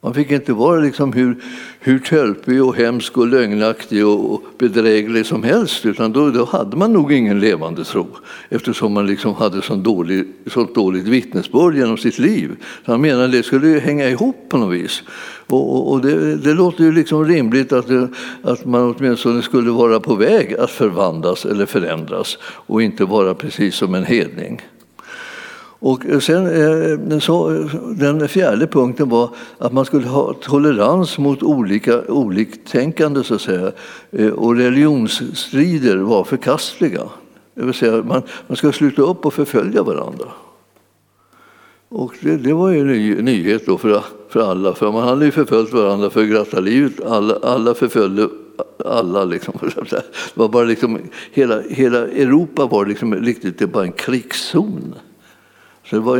[0.00, 1.36] Man fick inte vara liksom hur,
[1.80, 6.92] hur tölpig och hemsk och lögnaktig och bedräglig som helst utan då, då hade man
[6.92, 8.06] nog ingen levande tro
[8.48, 12.56] eftersom man liksom hade så dålig, sånt dåligt vittnesbörd genom sitt liv.
[12.84, 15.02] Så han menade att det skulle hänga ihop på något vis.
[15.46, 18.08] Och, och det, det, låter ju liksom rimligt att, det,
[18.42, 23.74] att man åtminstone skulle vara på väg att förvandlas eller förändras och inte vara precis
[23.74, 24.62] som en hedning.
[25.80, 27.64] Och sen, eh, så,
[27.96, 33.72] den fjärde punkten var att man skulle ha tolerans mot olika oliktänkande så att säga.
[34.10, 37.02] Eh, och religionsstrider var förkastliga.
[37.54, 40.26] Det vill säga man, man ska sluta upp och förfölja varandra.
[41.88, 45.24] Och det, det var ju en ny, nyhet då för, för alla, för man hade
[45.24, 47.04] ju förföljt varandra för gratta livet.
[47.04, 48.28] Alla, alla förföljde
[48.84, 49.24] alla.
[49.24, 49.54] Liksom.
[49.90, 50.02] Det
[50.34, 50.98] var bara liksom,
[51.32, 54.94] hela, hela Europa var liksom riktigt bara en krigszon.
[55.90, 56.18] Så det var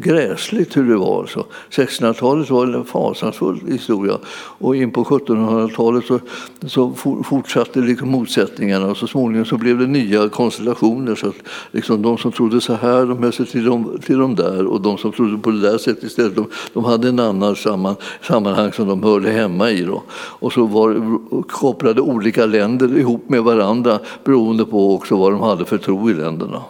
[0.00, 1.30] gräsligt hur det var.
[1.70, 4.18] 1600-talet var en fasansfull historia.
[4.58, 6.20] Och in på 1700-talet så,
[6.66, 6.92] så
[7.24, 11.14] fortsatte liksom motsättningarna och så småningom så blev det nya konstellationer.
[11.14, 11.36] Så att
[11.70, 14.80] liksom de som trodde så här de höll sig till de, till de där och
[14.80, 18.72] de som trodde på det där sättet istället de, de hade en annan samman, sammanhang
[18.72, 19.82] som de hörde hemma i.
[19.82, 20.02] Då.
[20.12, 25.64] Och så var, kopplade olika länder ihop med varandra beroende på också vad de hade
[25.64, 26.62] för tro i länderna.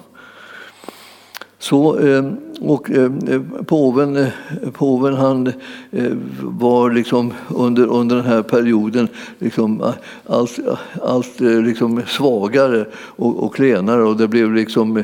[1.59, 2.23] Så, eh,
[2.61, 3.11] och eh,
[3.67, 4.29] påven, eh,
[4.73, 5.47] påven han
[5.91, 9.93] eh, var liksom under, under den här perioden liksom
[10.27, 10.59] allt,
[11.03, 15.03] allt liksom svagare och, och klenare och det blev liksom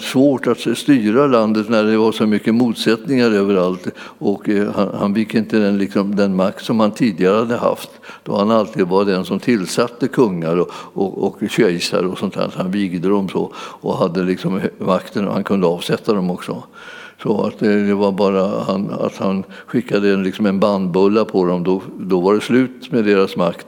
[0.00, 3.88] svårt att styra landet när det var så mycket motsättningar överallt.
[4.18, 7.90] Och han, han fick inte den, liksom, den makt som han tidigare hade haft
[8.26, 12.52] då han alltid var den som tillsatte kungar och, och, och kejsare och sånt där.
[12.56, 16.62] Han vigde dem så och hade liksom makten och han kunde avsätta dem också.
[17.22, 21.64] Så att det var bara han, att han skickade en, liksom en bandbulla på dem,
[21.64, 23.66] då, då var det slut med deras makt.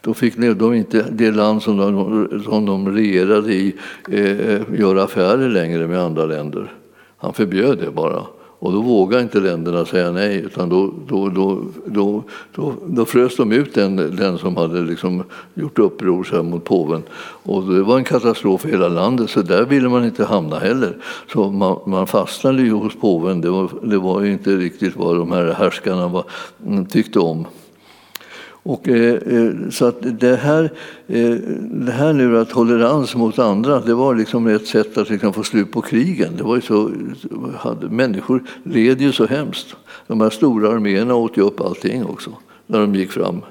[0.00, 3.76] Då fick de inte det land som de, som de regerade i
[4.08, 6.72] eh, eh göra affärer längre med andra länder.
[7.16, 8.22] Han förbjöd det bara.
[8.60, 12.22] Och då vågade inte länderna säga nej, utan då, då, då, då,
[12.54, 15.22] då, då frös de ut den, den som hade liksom
[15.54, 17.02] gjort uppror så mot påven.
[17.42, 20.96] Och det var en katastrof för hela landet, så där ville man inte hamna heller.
[21.32, 25.32] Så man, man fastnade ju hos påven, det var, det var inte riktigt vad de
[25.32, 26.24] här härskarna var,
[26.88, 27.46] tyckte om.
[28.62, 30.72] Och, eh, eh, så att det här,
[31.06, 31.30] eh,
[31.70, 35.42] det här nu att tolerans mot andra, det var liksom ett sätt att liksom få
[35.42, 36.36] slut på krigen.
[36.36, 36.90] Det var ju så,
[37.58, 39.76] hade, människor led ju så hemskt.
[40.06, 42.30] De här stora arméerna åt ju upp allting också
[42.66, 43.42] när de gick fram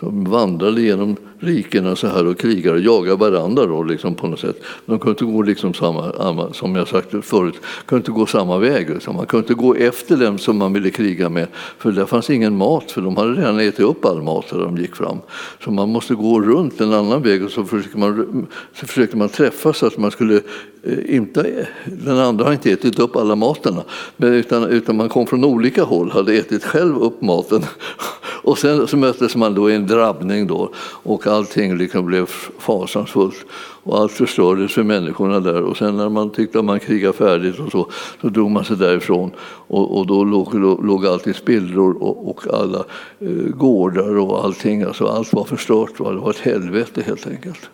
[0.00, 4.40] som vandrade genom rikena så här och krigade och jagade varandra då, liksom på något
[4.40, 4.62] sätt.
[4.86, 7.54] De kunde inte gå liksom samma, som jag sagt förut,
[7.86, 8.90] kunde inte gå samma väg.
[8.90, 9.16] Liksom.
[9.16, 12.56] Man kunde inte gå efter dem som man ville kriga med, för där fanns ingen
[12.56, 15.18] mat, för de hade redan ätit upp all mat när de gick fram.
[15.64, 19.28] Så man måste gå runt en annan väg och så försökte man, så försökte man
[19.28, 20.40] träffas så att man skulle
[20.82, 23.82] eh, inte, den andra har inte ätit upp alla materna,
[24.18, 27.62] utan, utan man kom från olika håll, hade ätit själv upp maten
[28.44, 30.70] och sen så möttes man då i en drabbning då
[31.02, 32.26] och allting liksom blev
[32.58, 33.46] fasansfullt
[33.82, 35.62] och allt förstördes för människorna där.
[35.62, 37.88] Och sen när man tyckte att man krigade färdigt och så,
[38.20, 39.30] så drog man sig därifrån
[39.68, 42.84] och, och då låg, låg allt i spillror och, och alla
[43.18, 44.82] eh, gårdar och allting.
[44.82, 46.10] Alltså allt var förstört, va?
[46.10, 47.70] det var ett helvete helt enkelt.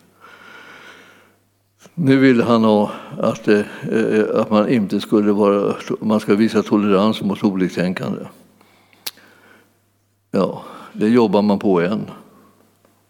[1.95, 3.61] Nu ville han ha att, eh,
[3.91, 8.21] eh att man inte skulle vara, man ska visa tolerans mot oliktänkande.
[10.31, 10.62] Ja,
[10.93, 12.11] det jobbar man på än,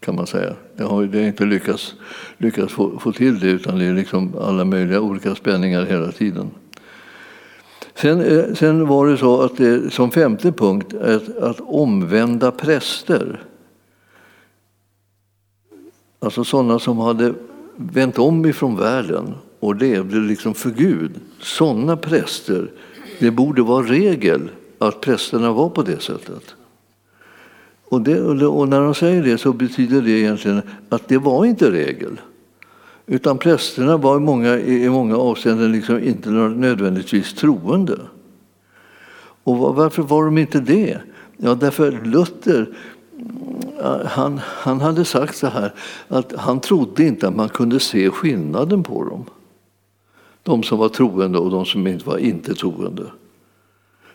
[0.01, 0.55] kan man säga.
[0.77, 1.95] Jag har det inte lyckats,
[2.39, 6.51] lyckats få, få till det, utan det är liksom alla möjliga olika spänningar hela tiden.
[7.95, 13.43] Sen, eh, sen var det så att det, som femte punkt att, att omvända präster.
[16.19, 17.35] Alltså sådana som hade
[17.77, 21.13] vänt om ifrån världen och levde liksom för Gud.
[21.41, 22.71] Sådana präster,
[23.19, 26.55] det borde vara regel att prästerna var på det sättet.
[27.91, 31.71] Och, det, och när de säger det så betyder det egentligen att det var inte
[31.71, 32.21] regel.
[33.07, 37.99] Utan prästerna var i många, i många avseenden liksom inte nödvändigtvis troende.
[39.45, 40.99] Och varför var de inte det?
[41.37, 42.67] Ja, därför Luther
[43.83, 45.75] eh, han, han hade sagt så här
[46.09, 49.25] att han trodde inte att man kunde se skillnaden på dem.
[50.43, 53.07] De som var troende och de som inte var inte troende.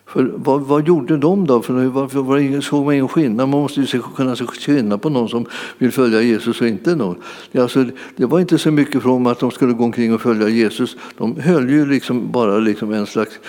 [0.07, 1.61] För vad, vad, gjorde de då?
[1.61, 3.49] För varför var såg man ingen skillnad?
[3.49, 5.45] Man måste ju kunna se skillnad på någon som
[5.77, 7.15] vill följa Jesus och inte någon.
[7.51, 7.85] Det, alltså,
[8.15, 10.97] det var inte så mycket från att de skulle gå omkring och följa Jesus.
[11.17, 13.39] De höll ju liksom bara liksom en slags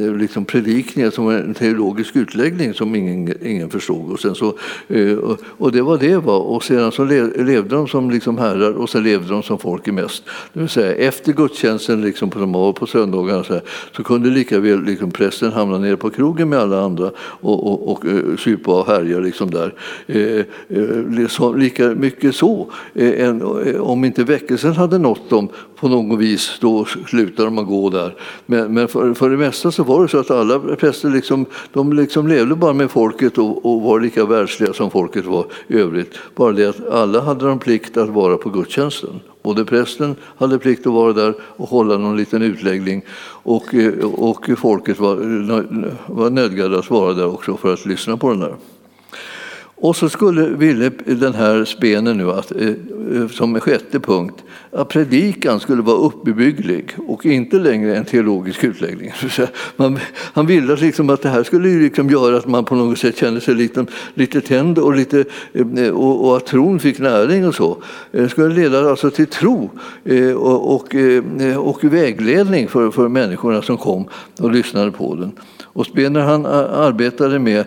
[0.00, 4.12] eh, liksom predikning, som en teologisk utläggning som ingen, ingen förstod.
[4.12, 4.54] Och, sen så,
[4.88, 5.18] eh,
[5.58, 6.16] och det var det.
[6.16, 6.40] Var.
[6.40, 9.92] Och sedan så levde de som liksom herrar och så levde de som folk är
[9.92, 10.24] mest.
[10.52, 13.62] Det vill säga, efter gudstjänsten liksom på, på söndagarna så, här,
[13.96, 17.92] så kunde lika väl liksom prästen hamna nere på krogen med alla andra och, och,
[17.92, 19.74] och eh, supa och härja liksom där.
[20.06, 22.66] Eh, eh så, lika mycket så.
[22.94, 23.42] Eh, en,
[23.80, 28.14] om inte väckelsen hade nått dem på något vis, då slutade de att gå där.
[28.46, 31.92] Men, men för, för det mesta så var det så att alla präster liksom, de
[31.92, 36.18] liksom levde bara med folket och, och var lika världsliga som folket var i övrigt.
[36.34, 39.20] Bara det att alla hade de plikt att vara på gudstjänsten.
[39.42, 43.02] Både prästen hade plikt att vara där och hålla någon liten utläggning
[43.42, 45.16] och, eh, och folket var,
[46.06, 48.54] var nödgade att vara där också för att lyssna på den där.
[49.82, 54.88] Och så skulle, ville den här spenen nu, att, eh, eh, som sjätte punkt, att
[54.88, 59.12] predikan skulle vara uppbygglig och inte längre en teologisk utläggning.
[59.76, 63.16] Man, han ville liksom att det här skulle liksom göra att man på något sätt
[63.16, 67.54] kände sig lite, lite tänd och, lite, eh, och, och att tron fick näring och
[67.54, 67.76] så.
[68.10, 69.70] Det skulle leda alltså till tro
[70.04, 70.94] eh, och, och,
[71.56, 74.08] och vägledning för, för människorna som kom
[74.40, 75.32] och lyssnade på den.
[75.64, 77.64] Och Spener han arbetade med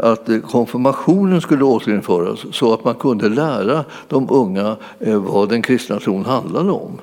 [0.00, 6.24] att konfirmationen skulle återinföras så att man kunde lära de unga vad den kristna tron
[6.24, 7.00] handlade om.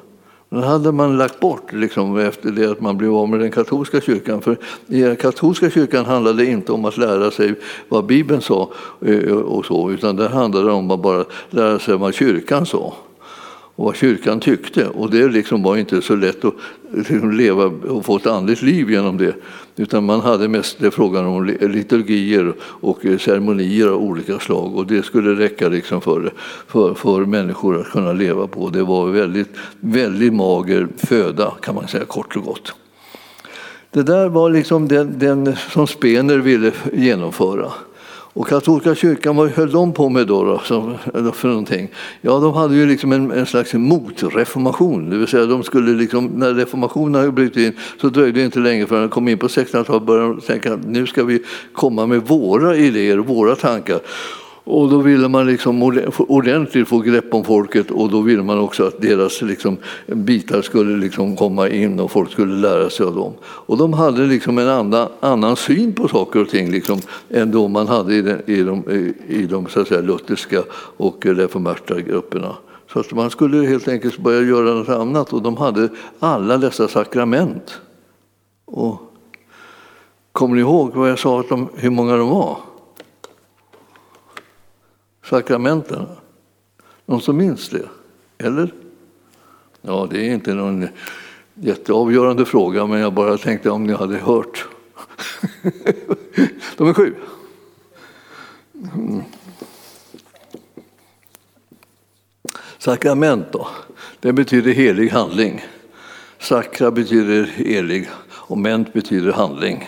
[0.49, 4.01] Den hade man lagt bort liksom, efter det att man blev av med den katolska
[4.01, 4.41] kyrkan.
[4.41, 7.55] För i den katolska kyrkan handlade det inte om att lära sig
[7.89, 8.69] vad Bibeln sa,
[9.05, 12.93] eh, och så, utan det handlade om att bara lära sig vad kyrkan sa
[13.75, 14.87] och vad kyrkan tyckte.
[14.87, 16.53] Och det liksom var inte så lätt att
[16.91, 19.35] liksom leva och få ett andligt liv genom det.
[19.75, 24.75] Utan man hade mest det frågan om liturgier och eh, ceremonier av olika slag.
[24.75, 26.33] Och det skulle räcka liksom för,
[26.67, 28.69] för, för människor att kunna leva på.
[28.69, 29.49] Det var väldigt,
[29.79, 32.73] väldigt mager föda kan man säga kort och gott.
[33.91, 37.71] Det där var liksom den, den som Spener ville genomföra.
[38.35, 40.59] Och katolska kyrkan, vad höll de på med då,
[41.13, 41.89] då för någonting?
[42.21, 46.25] Ja, de hade ju liksom en, en slags motreformation, det vill säga de skulle liksom,
[46.25, 49.47] när reformationen hade brutit in så dröjde det inte länge förrän de kom in på
[49.47, 53.99] 1600-talet och började tänka att nu ska vi komma med våra idéer, våra tankar.
[54.65, 55.83] Och då ville man liksom
[56.17, 60.97] ordentligt få grepp om folket och då ville man också att deras liksom bitar skulle
[60.97, 63.33] liksom komma in och folk skulle lära sig av dem.
[63.43, 66.99] Och de hade liksom en annan, annan syn på saker och ting liksom,
[67.29, 68.83] än då man hade i, den, i de,
[69.27, 70.63] i de så att säga, lutherska
[70.97, 72.55] och reformerta grupperna.
[72.93, 75.89] Så att man skulle helt enkelt börja göra något annat och de hade
[76.19, 77.81] alla dessa sakrament.
[78.65, 79.01] Och,
[80.31, 82.57] kommer ni ihåg vad jag sa att de, hur många de var?
[85.23, 86.05] Sakramenten.
[87.05, 87.89] Någon som minns det?
[88.37, 88.73] Eller?
[89.81, 90.87] Ja, det är inte någon
[91.53, 94.65] jätteavgörande fråga, men jag bara tänkte om ni hade hört.
[96.77, 97.15] De är sju.
[98.95, 99.21] Mm.
[102.77, 103.67] Sakrament då,
[104.19, 105.65] det betyder helig handling.
[106.39, 109.87] Sakra betyder helig och ment betyder handling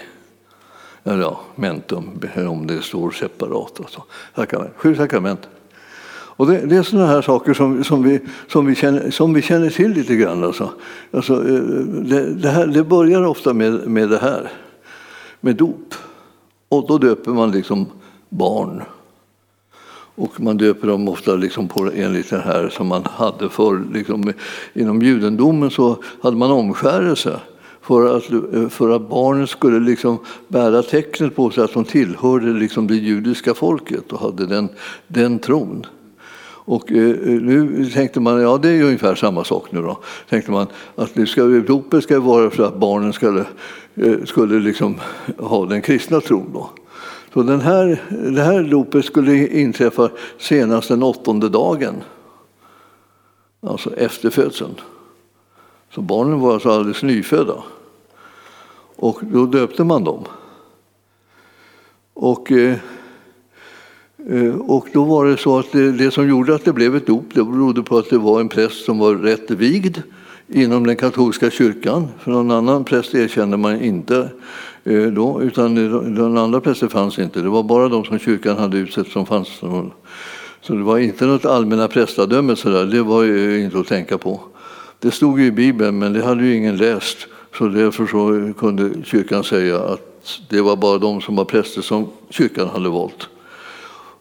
[1.07, 3.79] eller ja, mentum om det står separat.
[3.79, 4.03] Alltså.
[4.75, 5.47] Sju sakrament.
[6.37, 9.41] Och det, det, är sådana här saker som, som, vi, som, vi känner, som vi
[9.41, 10.43] känner till lite grann.
[10.43, 10.69] Alltså.
[11.11, 14.51] Alltså, eh, det, det, här, det börjar ofta med, med det här,
[15.41, 15.93] med dop.
[16.69, 17.85] Och då döper man liksom
[18.29, 18.83] barn.
[20.15, 23.83] Och man döper dem ofta liksom på enligt det här som man hade förr.
[23.93, 24.33] Liksom,
[24.73, 27.39] inom judendomen så hade man omskärelse
[27.85, 30.17] för att, eh, för att barnen skulle liksom
[30.47, 34.69] bära tecknet på sig att de tillhörde liksom det judiska folket och hade den,
[35.07, 35.85] den tron.
[36.67, 39.99] Och eh, eh nu tänkte man, ja det är ju ungefär samma sak nu då,
[40.29, 43.45] tänkte man att nu ska, dopet ska vara för att barnen skulle,
[43.95, 44.95] eh, skulle liksom
[45.37, 46.49] ha den kristna tron.
[46.53, 46.69] Då.
[47.33, 51.95] Så den här, det här dopet skulle inträffa senast den åttonde dagen,
[53.61, 54.75] alltså efter födseln.
[55.95, 57.63] Så barnen var alltså alldeles nyfödda.
[58.95, 60.23] Och då döpte man dem.
[62.13, 62.77] Och, eh,
[64.29, 67.07] eh, och då var det så att det, det, som gjorde att det blev ett
[67.07, 69.97] dop det berodde på att det var en präst som var rätt vigd
[70.47, 72.07] inom den katolska kyrkan.
[72.19, 74.29] För någon annan präst erkände man inte
[74.83, 75.75] eh, då, utan
[76.15, 77.41] den andra prästen fanns inte.
[77.41, 79.47] Det var bara de som kyrkan hade utsett som fanns.
[80.61, 82.85] Så det var inte något allmänna prästadöme, så där.
[82.85, 84.39] det var ju inte att tänka på.
[84.99, 87.17] Det stod ju i Bibeln, men det hade ju ingen läst.
[87.57, 92.07] Så därför så kunde kyrkan säga att det var bara de som var präster som
[92.29, 93.29] kyrkan hade valt.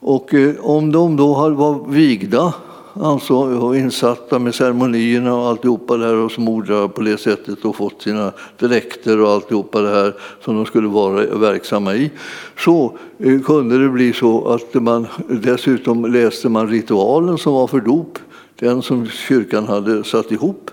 [0.01, 2.55] Och eh, om de då var vigda,
[2.95, 7.76] alltså och insatta med ceremonierna och alltihopa det här och smorda på det sättet och
[7.76, 10.14] fått sina dräkter och alltihopa det här
[10.45, 12.11] som de skulle vara verksamma i,
[12.59, 17.80] så eh, kunde det bli så att man dessutom läste man ritualen som var för
[17.80, 18.18] dop,
[18.59, 20.70] den som kyrkan hade satt ihop.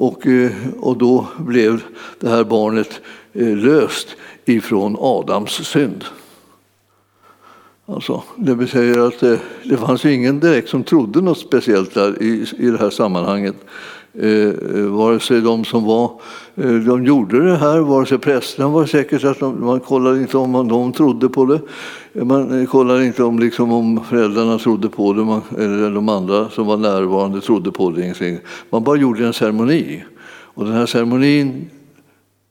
[0.00, 1.82] Och, eh, och då blev
[2.20, 3.00] det här barnet
[3.32, 4.08] eh, löst
[4.44, 6.04] ifrån Adams synd.
[7.86, 12.22] Alltså, det vill säga att det, det fanns ingen direkt som trodde något speciellt där
[12.22, 13.56] i, i det här sammanhanget.
[14.20, 16.10] Eh, eh, vare sig de som var,
[16.54, 20.36] eh, de gjorde det här, vare sig prästerna var säkert att de, man kollade inte
[20.36, 21.60] om de trodde på det.
[22.24, 26.66] Man kollade inte om, liksom, om föräldrarna trodde på det man, eller de andra som
[26.66, 28.40] var närvarande trodde på det.
[28.70, 30.04] Man bara gjorde en ceremoni.
[30.28, 31.70] Och den här ceremonin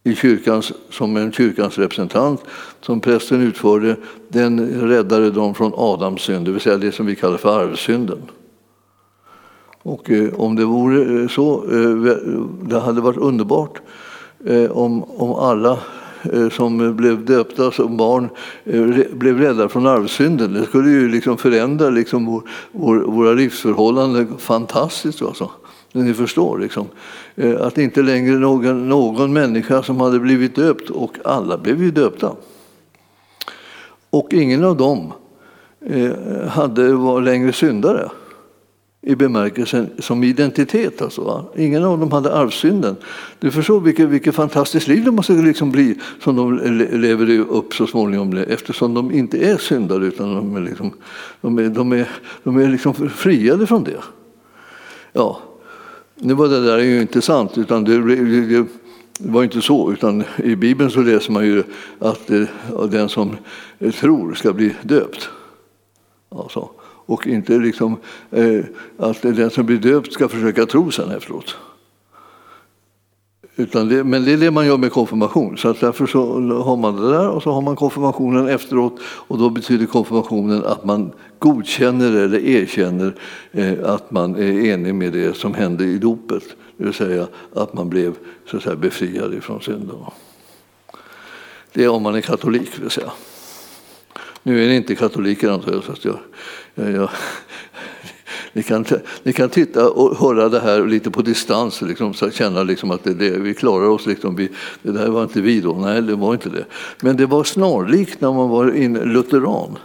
[0.04, 2.42] i kyrkans, som en kyrkans representant
[2.82, 3.96] som prästen utförde,
[4.30, 8.22] den räddade dem från Adams synd, det vill säga det som vi kallar för arvsynden.
[9.88, 12.16] Och eh, om det vore eh, så, eh,
[12.62, 13.82] det hade varit underbart
[14.46, 15.80] eh, om, om alla
[16.34, 18.30] eh, som blev döpta som barn
[19.12, 20.54] blev rädda från arvsynden.
[20.54, 25.22] Det skulle ju liksom förändra liksom vår, vår, våra livsförhållanden fantastiskt.
[25.22, 25.52] Alltså.
[25.92, 26.88] Ni förstår, liksom.
[27.60, 32.32] att inte längre någon, någon människa som hade blivit döpt, och alla blev ju döpta.
[34.10, 35.14] Och ingen av dem
[36.50, 38.10] hade, var längre syndare
[39.08, 41.02] i bemärkelsen som identitet.
[41.02, 41.46] Alltså, va?
[41.56, 42.96] Ingen av dem hade arvsynden.
[43.40, 46.58] Du förstår vilket, vilket fantastiskt liv det måste liksom bli som de
[46.92, 50.92] lever upp så småningom eftersom de inte är syndare utan de är, liksom,
[51.42, 52.10] de är, de är,
[52.44, 54.02] de är liksom friade från det.
[55.14, 55.40] Ja,
[56.16, 58.68] nu var det där ju inte sant, utan det, det, det
[59.20, 61.64] var inte så, utan i Bibeln så läser man ju
[62.00, 62.44] att eh,
[62.90, 63.38] den som
[64.00, 65.30] tror ska bli döpt.
[66.30, 66.70] Alltså
[67.08, 67.98] och inte liksom,
[68.32, 68.60] eh,
[68.98, 71.56] att den som blir döpt ska försöka tro sen efteråt.
[73.60, 75.58] Utan det, men det är det man gör med konfirmation.
[75.58, 79.00] Så att därför så har man det där och så har man konfirmationen efteråt.
[79.04, 83.16] Och då betyder konfirmationen att man godkänner eller erkänner
[83.52, 86.44] eh, att man är enig med det som hände i dopet.
[86.78, 88.14] Det vill säga att man blev
[88.46, 89.96] så att säga, befriad ifrån synden.
[91.74, 93.12] Det är om man är katolik, vill säga.
[94.48, 96.20] Nu är ni inte katoliker antar jag, så att jag,
[96.76, 97.10] jag, jag
[98.54, 98.86] ni kan,
[99.24, 103.04] ni kan titta och höra det här lite på distans och liksom, känna liksom att
[103.04, 104.06] det, det, vi klarar oss.
[104.06, 104.50] Liksom, vi,
[104.82, 105.74] det där var inte vi då.
[105.74, 106.66] Nej, det var inte det.
[107.02, 109.78] Men det var snarlikt när man var in lutheran.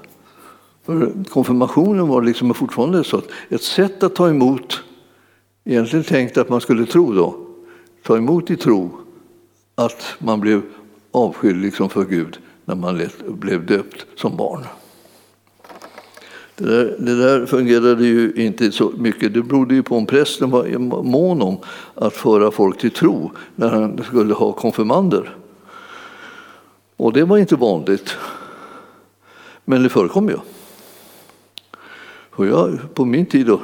[0.86, 4.82] För konfirmationen var liksom fortfarande så att ett sätt att ta emot,
[5.64, 7.36] egentligen tänkt att man skulle tro då,
[8.02, 8.90] ta emot i tro
[9.74, 10.62] att man blev
[11.12, 12.38] avskild liksom för Gud
[12.74, 14.66] när man blev döpt som barn.
[16.56, 19.34] Det där, det där, fungerade ju inte så mycket.
[19.34, 21.58] Det berodde ju på om prästen var mån om
[21.94, 25.36] att föra folk till tro när han skulle ha konfirmander.
[26.96, 28.16] Och det var inte vanligt.
[29.64, 30.36] Men det förekom ju.
[32.30, 33.60] Och jag, på min tid då,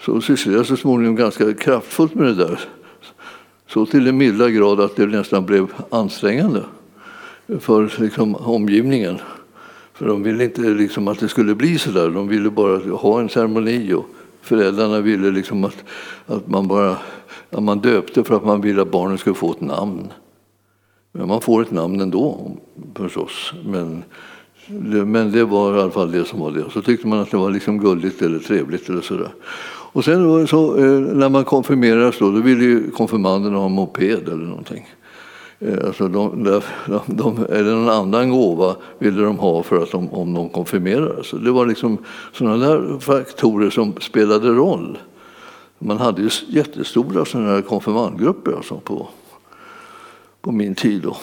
[0.00, 2.60] så sysslade jag så småningom ganska kraftfullt med det där.
[3.66, 6.62] Så till den milda grad att det nästan blev ansträngande
[7.60, 9.18] för liksom, omgivningen.
[9.92, 12.10] För de ville inte liksom, att det skulle bli så där.
[12.10, 13.92] De ville bara ha en ceremoni.
[13.92, 14.06] Och
[14.42, 15.84] föräldrarna ville liksom att,
[16.26, 16.96] att man bara
[17.50, 20.12] att man döpte för att man ville att barnen skulle få ett namn.
[21.12, 22.50] Men man får ett namn ändå
[22.94, 23.52] förstås.
[23.66, 24.04] Men
[24.66, 26.64] det, men det var i alla fall det som var det.
[26.70, 29.34] Så tyckte man att det var liksom gulligt eller trevligt eller sådär.
[29.92, 34.28] Och sen så, eh, när man konfirmerades då, då ville ju konfirmanderna ha en moped
[34.28, 34.88] eller någonting.
[35.64, 36.60] Eh, alltså de, de,
[37.06, 41.30] de, eller någon annan gåva ville de ha för att de, om de konfirmerades.
[41.30, 41.98] Det var liksom
[42.32, 44.98] sådana där faktorer som spelade roll.
[45.78, 49.08] Man hade ju jättestora sådana här konfirmandgrupper alltså på,
[50.40, 51.02] på min tid.
[51.02, 51.16] Då.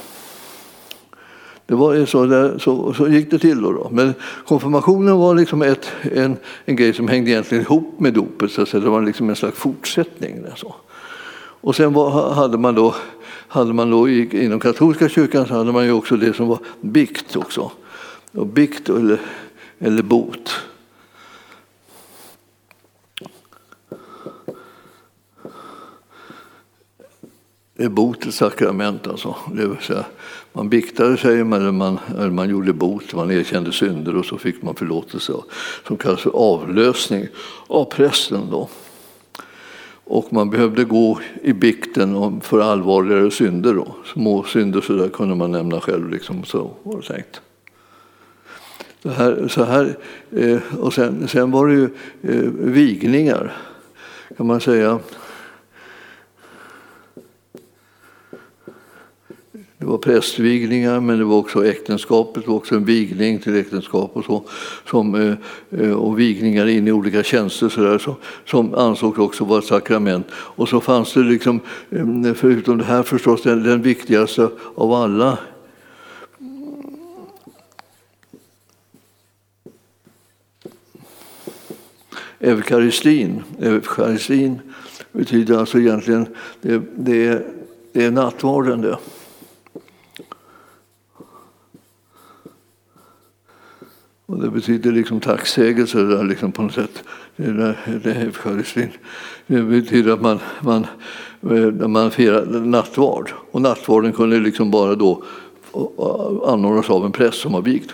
[1.65, 3.61] Det var så, där, så, så gick det till.
[3.61, 4.13] Då, då, Men
[4.47, 8.51] konfirmationen var liksom ett, en, en grej som hängde egentligen ihop med dopet.
[8.51, 10.45] Så det var liksom en slags fortsättning.
[10.49, 10.73] Alltså.
[11.61, 12.95] Och sen var, hade man då,
[13.51, 17.35] hade man då inom katolska kyrkan så hade man ju också det som var bikt
[17.35, 17.71] också.
[18.31, 19.19] Och bikt eller,
[19.79, 20.51] eller bot.
[27.77, 29.07] Det är botets sakrament.
[29.07, 29.35] Alltså.
[29.53, 30.05] Det vill säga,
[30.53, 34.61] man biktade sig, eller man, eller man gjorde bot, man erkände synder och så fick
[34.61, 35.33] man förlåtelse
[35.87, 37.27] som kallas för avlösning
[37.67, 38.49] av prästen.
[38.51, 38.69] Då.
[40.13, 43.73] Och man behövde gå i bikten för allvarligare synder.
[43.73, 43.95] Då.
[44.13, 47.41] Små synder så där kunde man nämna själv, liksom, så var det tänkt.
[49.03, 49.97] Så här, så här,
[50.31, 51.89] eh, och sen, sen var det ju
[52.21, 53.57] eh, vigningar,
[54.37, 54.99] kan man säga.
[59.91, 64.25] Var prästvigningar, men det var också äktenskapet, det var också en vigning till äktenskap och
[64.25, 64.43] så.
[64.89, 65.33] Som, eh,
[65.81, 68.15] eh, och vigningar in i olika tjänster så där, som,
[68.45, 70.27] som ansågs också vara ett sakrament.
[70.31, 75.37] Och så fanns det, liksom, eh, förutom det här förstås, den, den viktigaste av alla
[82.39, 83.43] Eukaristin.
[83.61, 84.59] Eukaristin
[85.11, 86.27] betyder alltså egentligen,
[86.61, 87.45] det, det,
[87.93, 88.97] det är nattvarden det.
[94.31, 97.03] Och det betyder liksom tacksägelse där, liksom på något sätt.
[97.35, 98.91] Det, där, det, är
[99.47, 100.87] det betyder att man, man,
[101.41, 103.31] eh, man firar nattvard.
[103.51, 105.23] Och nattvarden kunde liksom bara då
[106.45, 107.91] anordnas av en präst som var vigd,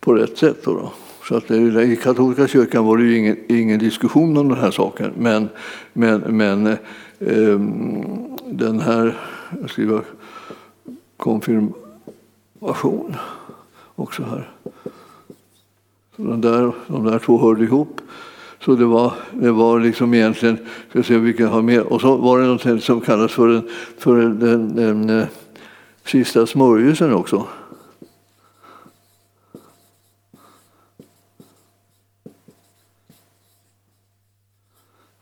[0.00, 0.64] på rätt sätt.
[0.64, 0.92] Då, då.
[1.28, 5.12] Så att I katolska kyrkan var det ju ingen, ingen diskussion om den här saken.
[5.18, 5.48] Men,
[5.92, 7.58] men, men eh,
[8.46, 9.18] den här,
[9.60, 10.02] jag skriver
[11.16, 13.16] konfirmation
[13.94, 14.50] också här.
[16.20, 18.00] De, där, de där två hörde ihop.
[18.64, 20.58] Så det var, det var liksom egentligen,
[20.90, 21.92] ska se vilka har mer.
[21.92, 25.26] Och så var det något som kallas för den, för den, den, den eh,
[26.04, 27.46] sista smörjelsen också.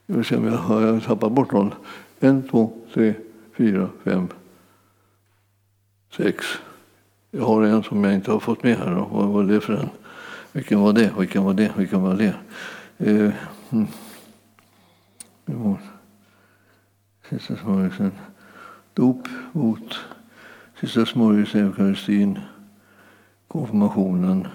[0.07, 1.75] Jag vill se om jag har tappat bort någon.
[2.21, 3.15] En, två, tre,
[3.57, 4.29] fyra, fem,
[6.17, 6.47] sex.
[7.31, 8.95] Jag har en som jag inte har fått med här.
[8.95, 9.09] Då.
[9.13, 9.89] Vad var det för en?
[10.57, 11.13] Vilken var det?
[11.19, 11.73] Vilken var det?
[11.77, 12.35] Vilken var det?
[12.99, 13.33] Eh,
[13.71, 13.87] mm.
[17.31, 18.13] Sista smörjelsen.
[18.95, 19.99] Dop, bot,
[20.81, 22.39] sista smörjelsen, eukaristin,
[23.49, 24.47] konfirmationen,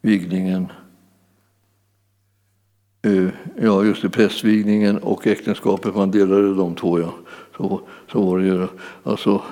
[0.00, 0.72] vigningen.
[3.02, 7.00] Eh, ja, just det, prästvigningen och äktenskapet, man delade de två.
[7.00, 7.14] Ja.
[7.56, 7.80] Så,
[8.12, 8.68] så var det ju.
[9.02, 9.42] Alltså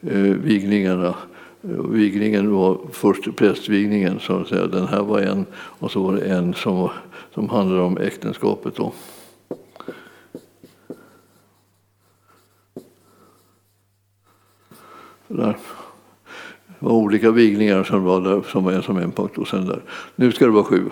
[0.00, 1.14] eh, vigningarna
[1.62, 4.66] vigningen var först prästvigningen, så att säga.
[4.66, 6.90] den här var en, och så var det en som,
[7.34, 8.76] som handlade om äktenskapet.
[8.76, 8.92] Då.
[15.28, 15.56] Där.
[16.66, 19.38] Det var olika vigningar som var där, som var en som en punkt.
[19.38, 19.82] Och sen där.
[20.16, 20.90] Nu ska det vara sju.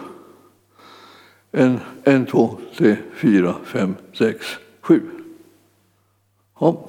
[1.53, 4.47] En, en, två, tre, fyra, fem, sex,
[4.81, 5.01] sju.
[6.61, 6.89] Ja.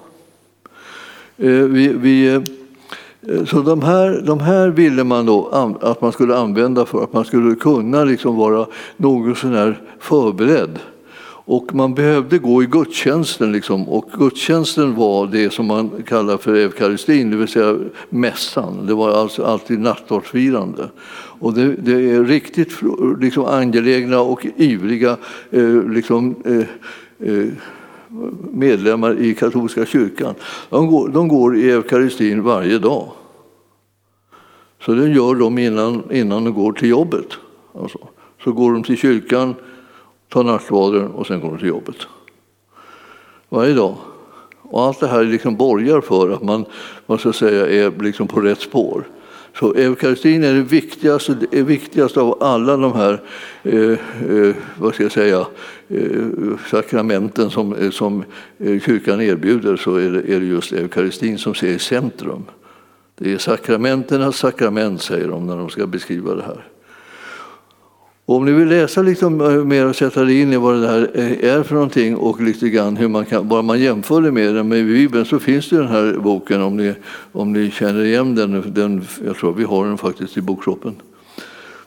[1.38, 2.42] Eh, vi, vi Eh,
[3.28, 7.14] Eh, så de här, de här ville man då att man skulle använda för att
[7.14, 8.68] man skulle kunna liksom vara
[8.98, 10.80] något sånär förberedd.
[11.52, 13.52] Och man behövde gå i gudstjänsten.
[13.52, 13.90] Liksom.
[13.90, 17.78] Och gudstjänsten var det som man kallar för eukaristin, det vill säga
[18.10, 18.86] mässan.
[18.88, 20.90] Det var alltså alltid nattvardsfirande.
[21.40, 22.72] Och det, det, är riktigt
[23.20, 25.18] liksom, angelägna och ivriga
[25.52, 27.48] eh, liksom, eh, eh,
[28.52, 30.36] medlemmar i katolska kyrkan.
[30.70, 33.12] De går, de går i eukaristin varje dag.
[34.82, 37.28] Så det gör de innan, innan de går till jobbet.
[37.74, 38.00] Alltså.
[38.44, 39.56] Så går de till kyrkan,
[40.30, 41.96] tar nattvarden och sen går de till jobbet.
[43.50, 43.96] Varje dag.
[44.62, 46.66] Och allt det här liksom borgar för att man
[47.06, 49.08] man ska säga, är liksom på rätt spår.
[49.60, 53.22] Så eukaristin är det viktigaste, det viktigaste av alla de här
[53.64, 55.48] eh, eh, vad ska jag säga,
[55.88, 58.24] eh, sakramenten som, eh, som
[58.58, 62.44] eh, kyrkan erbjuder så är det, är det just eukaristin som ser i centrum.
[63.16, 66.68] Det är sakramenternas sakrament, säger de när de ska beskriva det här.
[68.30, 71.12] Och om ni vill läsa lite mer och sätta er in i vad det här
[71.14, 74.66] eh, är för någonting och lite grann hur man kan, bara man jämför det med,
[74.66, 76.94] med Bibeln så finns det den här boken om ni,
[77.32, 79.06] om ni känner igen den, den.
[79.26, 80.96] Jag tror vi har den faktiskt i bokshoppen.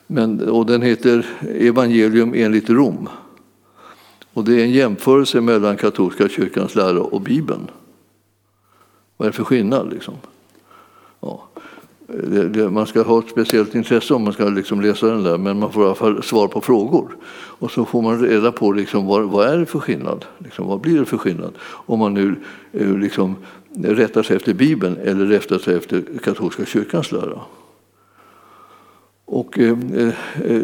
[0.07, 1.25] Men, och den heter
[1.59, 3.09] Evangelium enligt Rom.
[4.33, 7.71] Och det är en jämförelse mellan katolska kyrkans lära och Bibeln.
[9.17, 9.93] Vad är det för skillnad?
[9.93, 10.13] Liksom?
[12.13, 15.37] Det, det, man ska ha ett speciellt intresse om man ska liksom läsa den där,
[15.37, 17.15] men man får i alla fall svar på frågor.
[17.33, 20.25] Och så får man reda på liksom vad, vad är det för skillnad.
[20.37, 22.35] Liksom, vad blir det för skillnad om man nu
[22.71, 23.35] eh, liksom,
[23.75, 27.39] rättar sig efter Bibeln eller rättar sig efter katolska kyrkans lära.
[29.25, 30.13] Och eh, eh,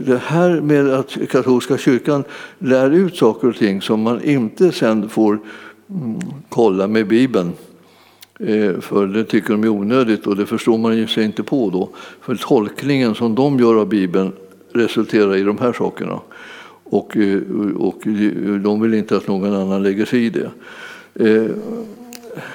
[0.05, 2.23] det här med att katolska kyrkan
[2.59, 5.39] lär ut saker och ting som man inte sen får
[5.89, 6.19] mm,
[6.49, 7.53] kolla med Bibeln
[8.43, 11.69] Eh, för det tycker de är onödigt och det förstår man ju sig inte på
[11.69, 11.89] då.
[12.21, 14.31] För tolkningen som de gör av Bibeln
[14.73, 16.19] resulterar i de här sakerna.
[16.83, 17.41] Och, eh,
[17.77, 18.01] och
[18.63, 20.51] de vill inte att någon annan lägger sig i det.
[21.13, 21.51] Eh,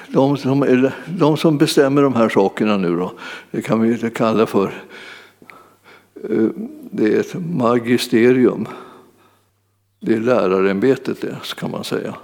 [0.07, 3.11] de som, de som bestämmer de här sakerna nu då,
[3.51, 4.71] det kan vi kalla för
[6.91, 8.67] det är ett magisterium.
[9.99, 12.15] Det är lärarämbetet det, kan man säga.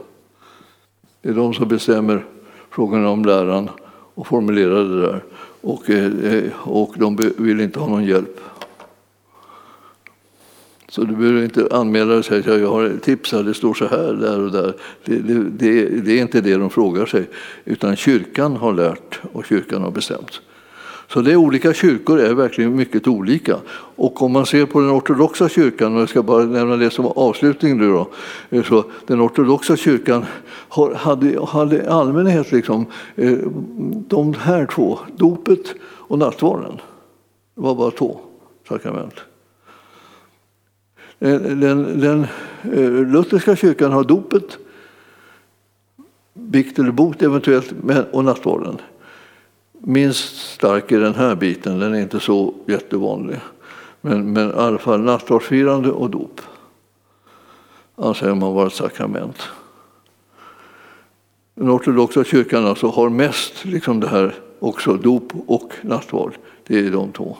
[1.21, 2.25] Det är de som bestämmer
[2.71, 3.69] frågan om läran
[4.15, 5.23] och formulerade det där.
[5.61, 8.39] Och, eh, och de vill inte ha någon hjälp.
[10.89, 13.73] Så du behöver inte anmäla dig och säga att jag har tips här, det står
[13.73, 14.73] så här där och där.
[15.05, 17.29] Det, det, det, det är inte det de frågar sig,
[17.65, 20.41] utan kyrkan har lärt och kyrkan har bestämt.
[21.13, 23.57] Så det är olika kyrkor är verkligen mycket olika.
[23.95, 27.05] Och om man ser på den ortodoxa kyrkan, och jag ska bara nämna det som
[27.05, 28.09] avslutning nu då,
[28.49, 30.25] eh, så den ortodoxa kyrkan
[30.95, 32.85] hade, hade allmänhet liksom,
[33.15, 33.37] eh,
[34.07, 36.81] de här två, dopet och nattvarden.
[37.55, 38.19] Det var bara två
[38.67, 39.15] sakrament.
[41.19, 42.27] Eh, den, den
[43.11, 44.57] lutherska kyrkan har dopet,
[46.33, 47.73] bikt eller bot eventuellt,
[48.11, 48.77] och nattvarden.
[49.83, 53.39] Minst stark i den här biten, den är inte så jättevanlig.
[54.01, 56.41] Men, men i alla fall nattvardsfirande och dop
[57.95, 59.49] anser man vara ett sakrament.
[61.55, 66.33] Den ortodoxa kyrkan alltså har mest liksom det här också, dop och nattvard.
[66.67, 67.37] Det är de två.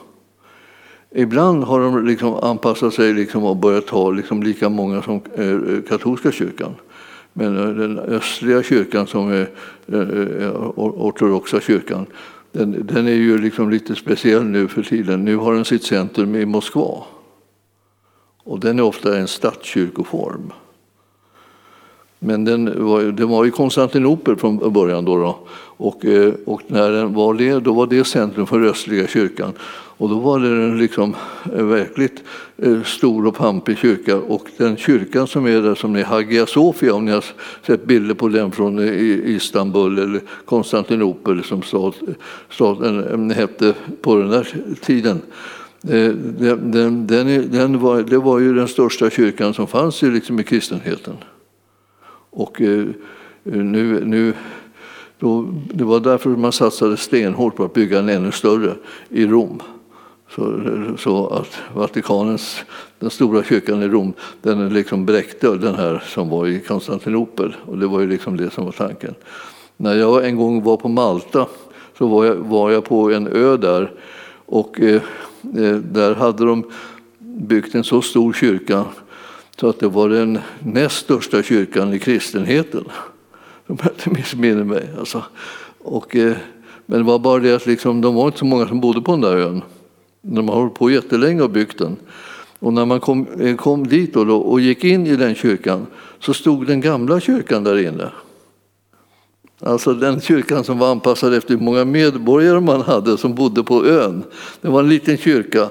[1.11, 5.81] Ibland har de liksom anpassat sig liksom och börjat ta liksom lika många som eh,
[5.89, 6.75] katolska kyrkan.
[7.33, 9.49] Men eh, den östliga kyrkan som är
[9.87, 12.05] eh, eh, den ortodoxa kyrkan,
[12.51, 15.25] den, den, är ju liksom lite speciell nu för tiden.
[15.25, 17.03] Nu har den sitt centrum i Moskva.
[18.43, 20.53] Och den är ofta en statskyrkoform.
[22.23, 25.05] Men den var, den var i Konstantinopel från början.
[25.05, 25.39] Då, då.
[25.77, 29.53] Och, eh, och, när den var det, då var det centrum för östliga kyrkan.
[29.97, 31.15] Och då var det en liksom
[31.55, 32.23] eh, verkligt
[32.57, 34.17] eh, stor och pampig kyrka.
[34.17, 37.25] Och den kyrkan som är där, som är Hagia Sofia, om ni har
[37.67, 38.79] sett bilder på den från
[39.25, 41.61] Istanbul eller Konstantinopel som
[42.49, 44.47] staden hette på den där
[44.81, 45.21] tiden.
[45.81, 50.43] Den, den, den, var, det var ju den största kyrkan som fanns i, liksom, i
[50.43, 51.13] kristenheten.
[52.31, 52.79] Och eh,
[53.43, 54.33] eh, nu, nu,
[55.19, 58.75] då, det var därför man satsade stenhårt på att bygga en ännu större
[59.09, 59.61] i Rom.
[60.35, 60.61] Så,
[60.97, 62.63] så att Vatikanens,
[62.99, 67.55] den stora kyrkan i Rom, den liksom bräckte den här som var i Konstantinopel.
[67.65, 69.15] Och det var ju liksom det som var tanken.
[69.77, 71.47] När jag en gång var på Malta
[71.97, 73.91] så var jag, var jag på en ö där
[74.45, 75.01] och eh,
[75.55, 76.63] eh där hade de
[77.19, 78.85] byggt en så stor kyrka
[79.61, 82.83] så att det var den näst största kyrkan i kristenheten.
[83.67, 84.89] Om jag inte missminner mig.
[84.99, 85.23] Alltså.
[85.79, 86.37] Och, eh,
[86.85, 89.11] men det var bara det att liksom, de var inte så många som bodde på
[89.11, 89.61] den där ön.
[90.21, 91.97] De har hållit på jättelänge och byggt den.
[92.59, 95.87] Och när man kom, eh, kom dit då, och gick in i den kyrkan
[96.19, 98.09] så stod den gamla kyrkan där inne.
[99.59, 103.85] Alltså den kyrkan som var anpassad efter hur många medborgare man hade som bodde på
[103.85, 104.23] ön.
[104.61, 105.69] Det var en liten kyrka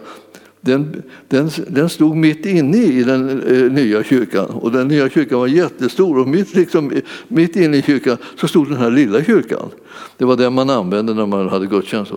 [0.61, 5.39] den, den, den stod mitt inne i den eh, nya kyrkan och den nya kyrkan
[5.39, 6.93] var jättestor och mitt, liksom,
[7.29, 9.71] mitt inne i kyrkan så stod den här lilla kyrkan.
[10.17, 12.13] Det var den man använde när man hade gudstjänst.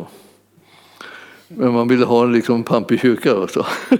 [1.48, 3.36] Men man ville ha en liksom pampig kyrka.
[3.36, 3.66] Också.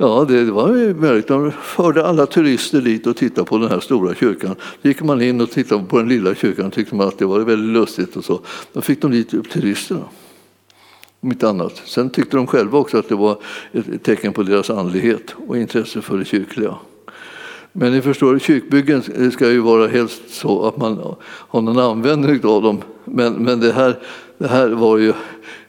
[0.00, 1.28] Ja, det var möjligt.
[1.28, 4.54] De förde alla turister dit och tittade på den här stora kyrkan.
[4.82, 7.26] Då gick man in och tittade på den lilla kyrkan och tyckte man att det
[7.26, 8.16] var väldigt lustigt.
[8.16, 8.40] Och så.
[8.72, 10.04] Då fick de dit turisterna
[11.20, 11.82] om inte annat.
[11.84, 13.38] Sen tyckte de själva också att det var
[13.72, 16.74] ett tecken på deras andlighet och intresse för det kyrkliga.
[17.72, 22.62] Men ni förstår, kyrkbyggen ska ju vara helst så att man har någon användning av
[22.62, 22.82] dem.
[23.04, 23.98] Men, men det, här,
[24.38, 25.12] det här var ju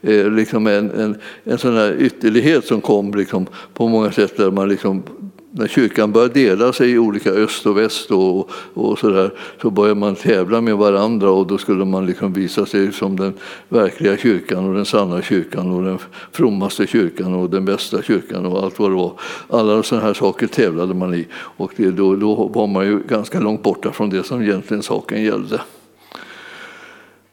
[0.02, 4.52] eh, liksom en, en, en sån här ytterlighet som kom liksom på många sätt där
[4.52, 5.04] man liksom
[5.52, 9.32] när kyrkan började dela sig i olika öst och väst och, och så, där,
[9.62, 13.34] så började man tävla med varandra och då skulle man liksom visa sig som den
[13.70, 16.00] verkliga kyrkan och den sanna kyrkan och den
[16.32, 19.14] frommaste kyrkan och den bästa kyrkan och allt vad det var.
[19.50, 23.40] Alla sådana här saker tävlade man i och det, då, då var man ju ganska
[23.40, 25.62] långt borta från det som egentligen saken gällde.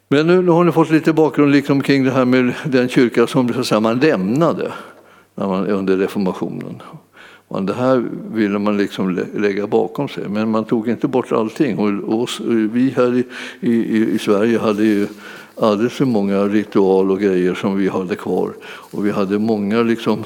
[0.09, 3.27] Men nu, nu har ni fått lite bakgrund liksom kring det här med den kyrka
[3.27, 4.73] som så säga, man lämnade
[5.35, 6.83] när man, under reformationen.
[7.49, 11.79] Det här ville man liksom lägga bakom sig, men man tog inte bort allting.
[11.79, 12.41] Och oss,
[12.73, 13.25] vi här i,
[13.61, 15.07] i, i Sverige hade ju
[15.61, 18.53] alldeles för många ritual och grejer som vi hade kvar.
[18.67, 20.25] Och vi hade många liksom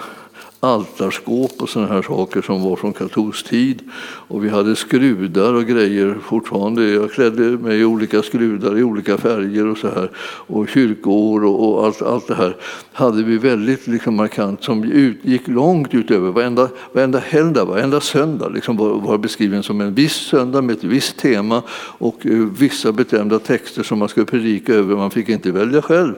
[0.60, 3.82] altarskåp och sådana här saker som var från katolsk tid.
[4.02, 6.88] Och vi hade skrudar och grejer fortfarande.
[6.90, 10.10] Jag klädde mig i olika skrudar i olika färger och så här.
[10.20, 12.56] Och kyrkoår och, och allt, allt det här
[12.92, 14.84] hade vi väldigt liksom markant som
[15.22, 20.14] gick långt utöver varenda, varenda helgdag, varenda söndag liksom var, var beskriven som en viss
[20.14, 21.62] söndag med ett visst tema
[21.98, 24.96] och uh, vissa bestämda texter som man skulle predika över.
[24.96, 26.14] Man fick inte välja själv.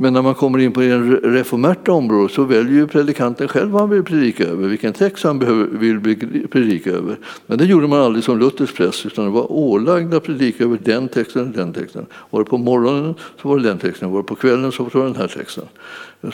[0.00, 3.80] Men när man kommer in på det reformerta området så väljer ju predikanten själv vad
[3.80, 6.00] han vill predika över, vilken text han behöver, vill
[6.48, 7.16] predika över.
[7.46, 10.78] Men det gjorde man aldrig som Luthers präst, utan det var ålagd att predika över
[10.82, 12.06] den texten och den texten.
[12.30, 15.00] Var det på morgonen så var det den texten, var det på kvällen så var
[15.00, 15.64] det den här texten.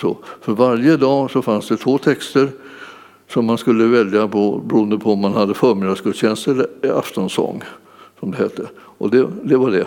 [0.00, 2.48] Så, för varje dag så fanns det två texter
[3.28, 6.66] som man skulle välja på, beroende på om man hade förmiddagsgudstjänst eller
[6.98, 7.62] aftonsång,
[8.20, 8.66] som det hette.
[8.76, 9.86] Och det, det var det.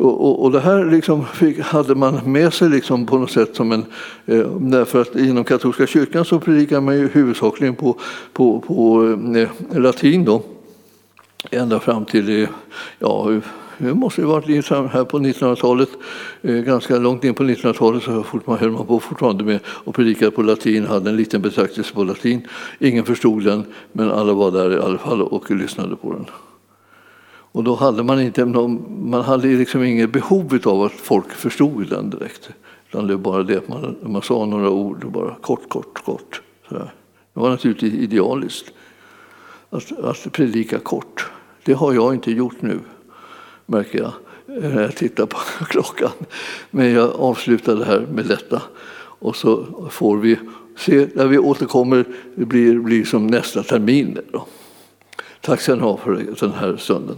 [0.00, 3.56] Och, och, och, det här liksom fick, hade man med sig liksom på något sätt
[3.56, 3.84] som en...
[4.26, 7.96] Eh, därför att inom katolska kyrkan så predikar man ju huvudsakligen på,
[8.32, 9.06] på, på
[9.36, 10.42] eh, latin då.
[11.50, 12.48] Ända fram till, eh,
[12.98, 13.40] ja,
[13.78, 15.88] det måste ju varit här på 1900-talet,
[16.42, 18.24] eh, ganska långt in på 1900-talet så
[18.56, 22.48] höll man på fortfarande med och predikade på latin, hade en liten betraktelse på latin.
[22.78, 26.26] Ingen förstod den, men alla var där i alla fall och lyssnade på den.
[27.52, 31.88] Och då hade man, inte någon, man hade liksom inget behov av att folk förstod
[31.88, 32.50] den direkt.
[32.88, 36.42] Utan det var bara det att man, man sa några ord, bara kort, kort, kort.
[36.68, 36.92] Sådär.
[37.34, 38.72] Det var naturligtvis idealiskt
[39.70, 41.30] att, att predika kort.
[41.64, 42.78] Det har jag inte gjort nu,
[43.66, 44.12] märker jag
[44.46, 46.10] när jag tittar på klockan.
[46.70, 48.62] Men jag avslutar det här med detta.
[49.20, 50.38] Och så får vi
[50.76, 52.04] se när vi återkommer,
[52.34, 54.18] det blir, blir som nästa termin.
[54.32, 54.46] Då.
[55.40, 57.16] Tack ska ni ha för den här stunden.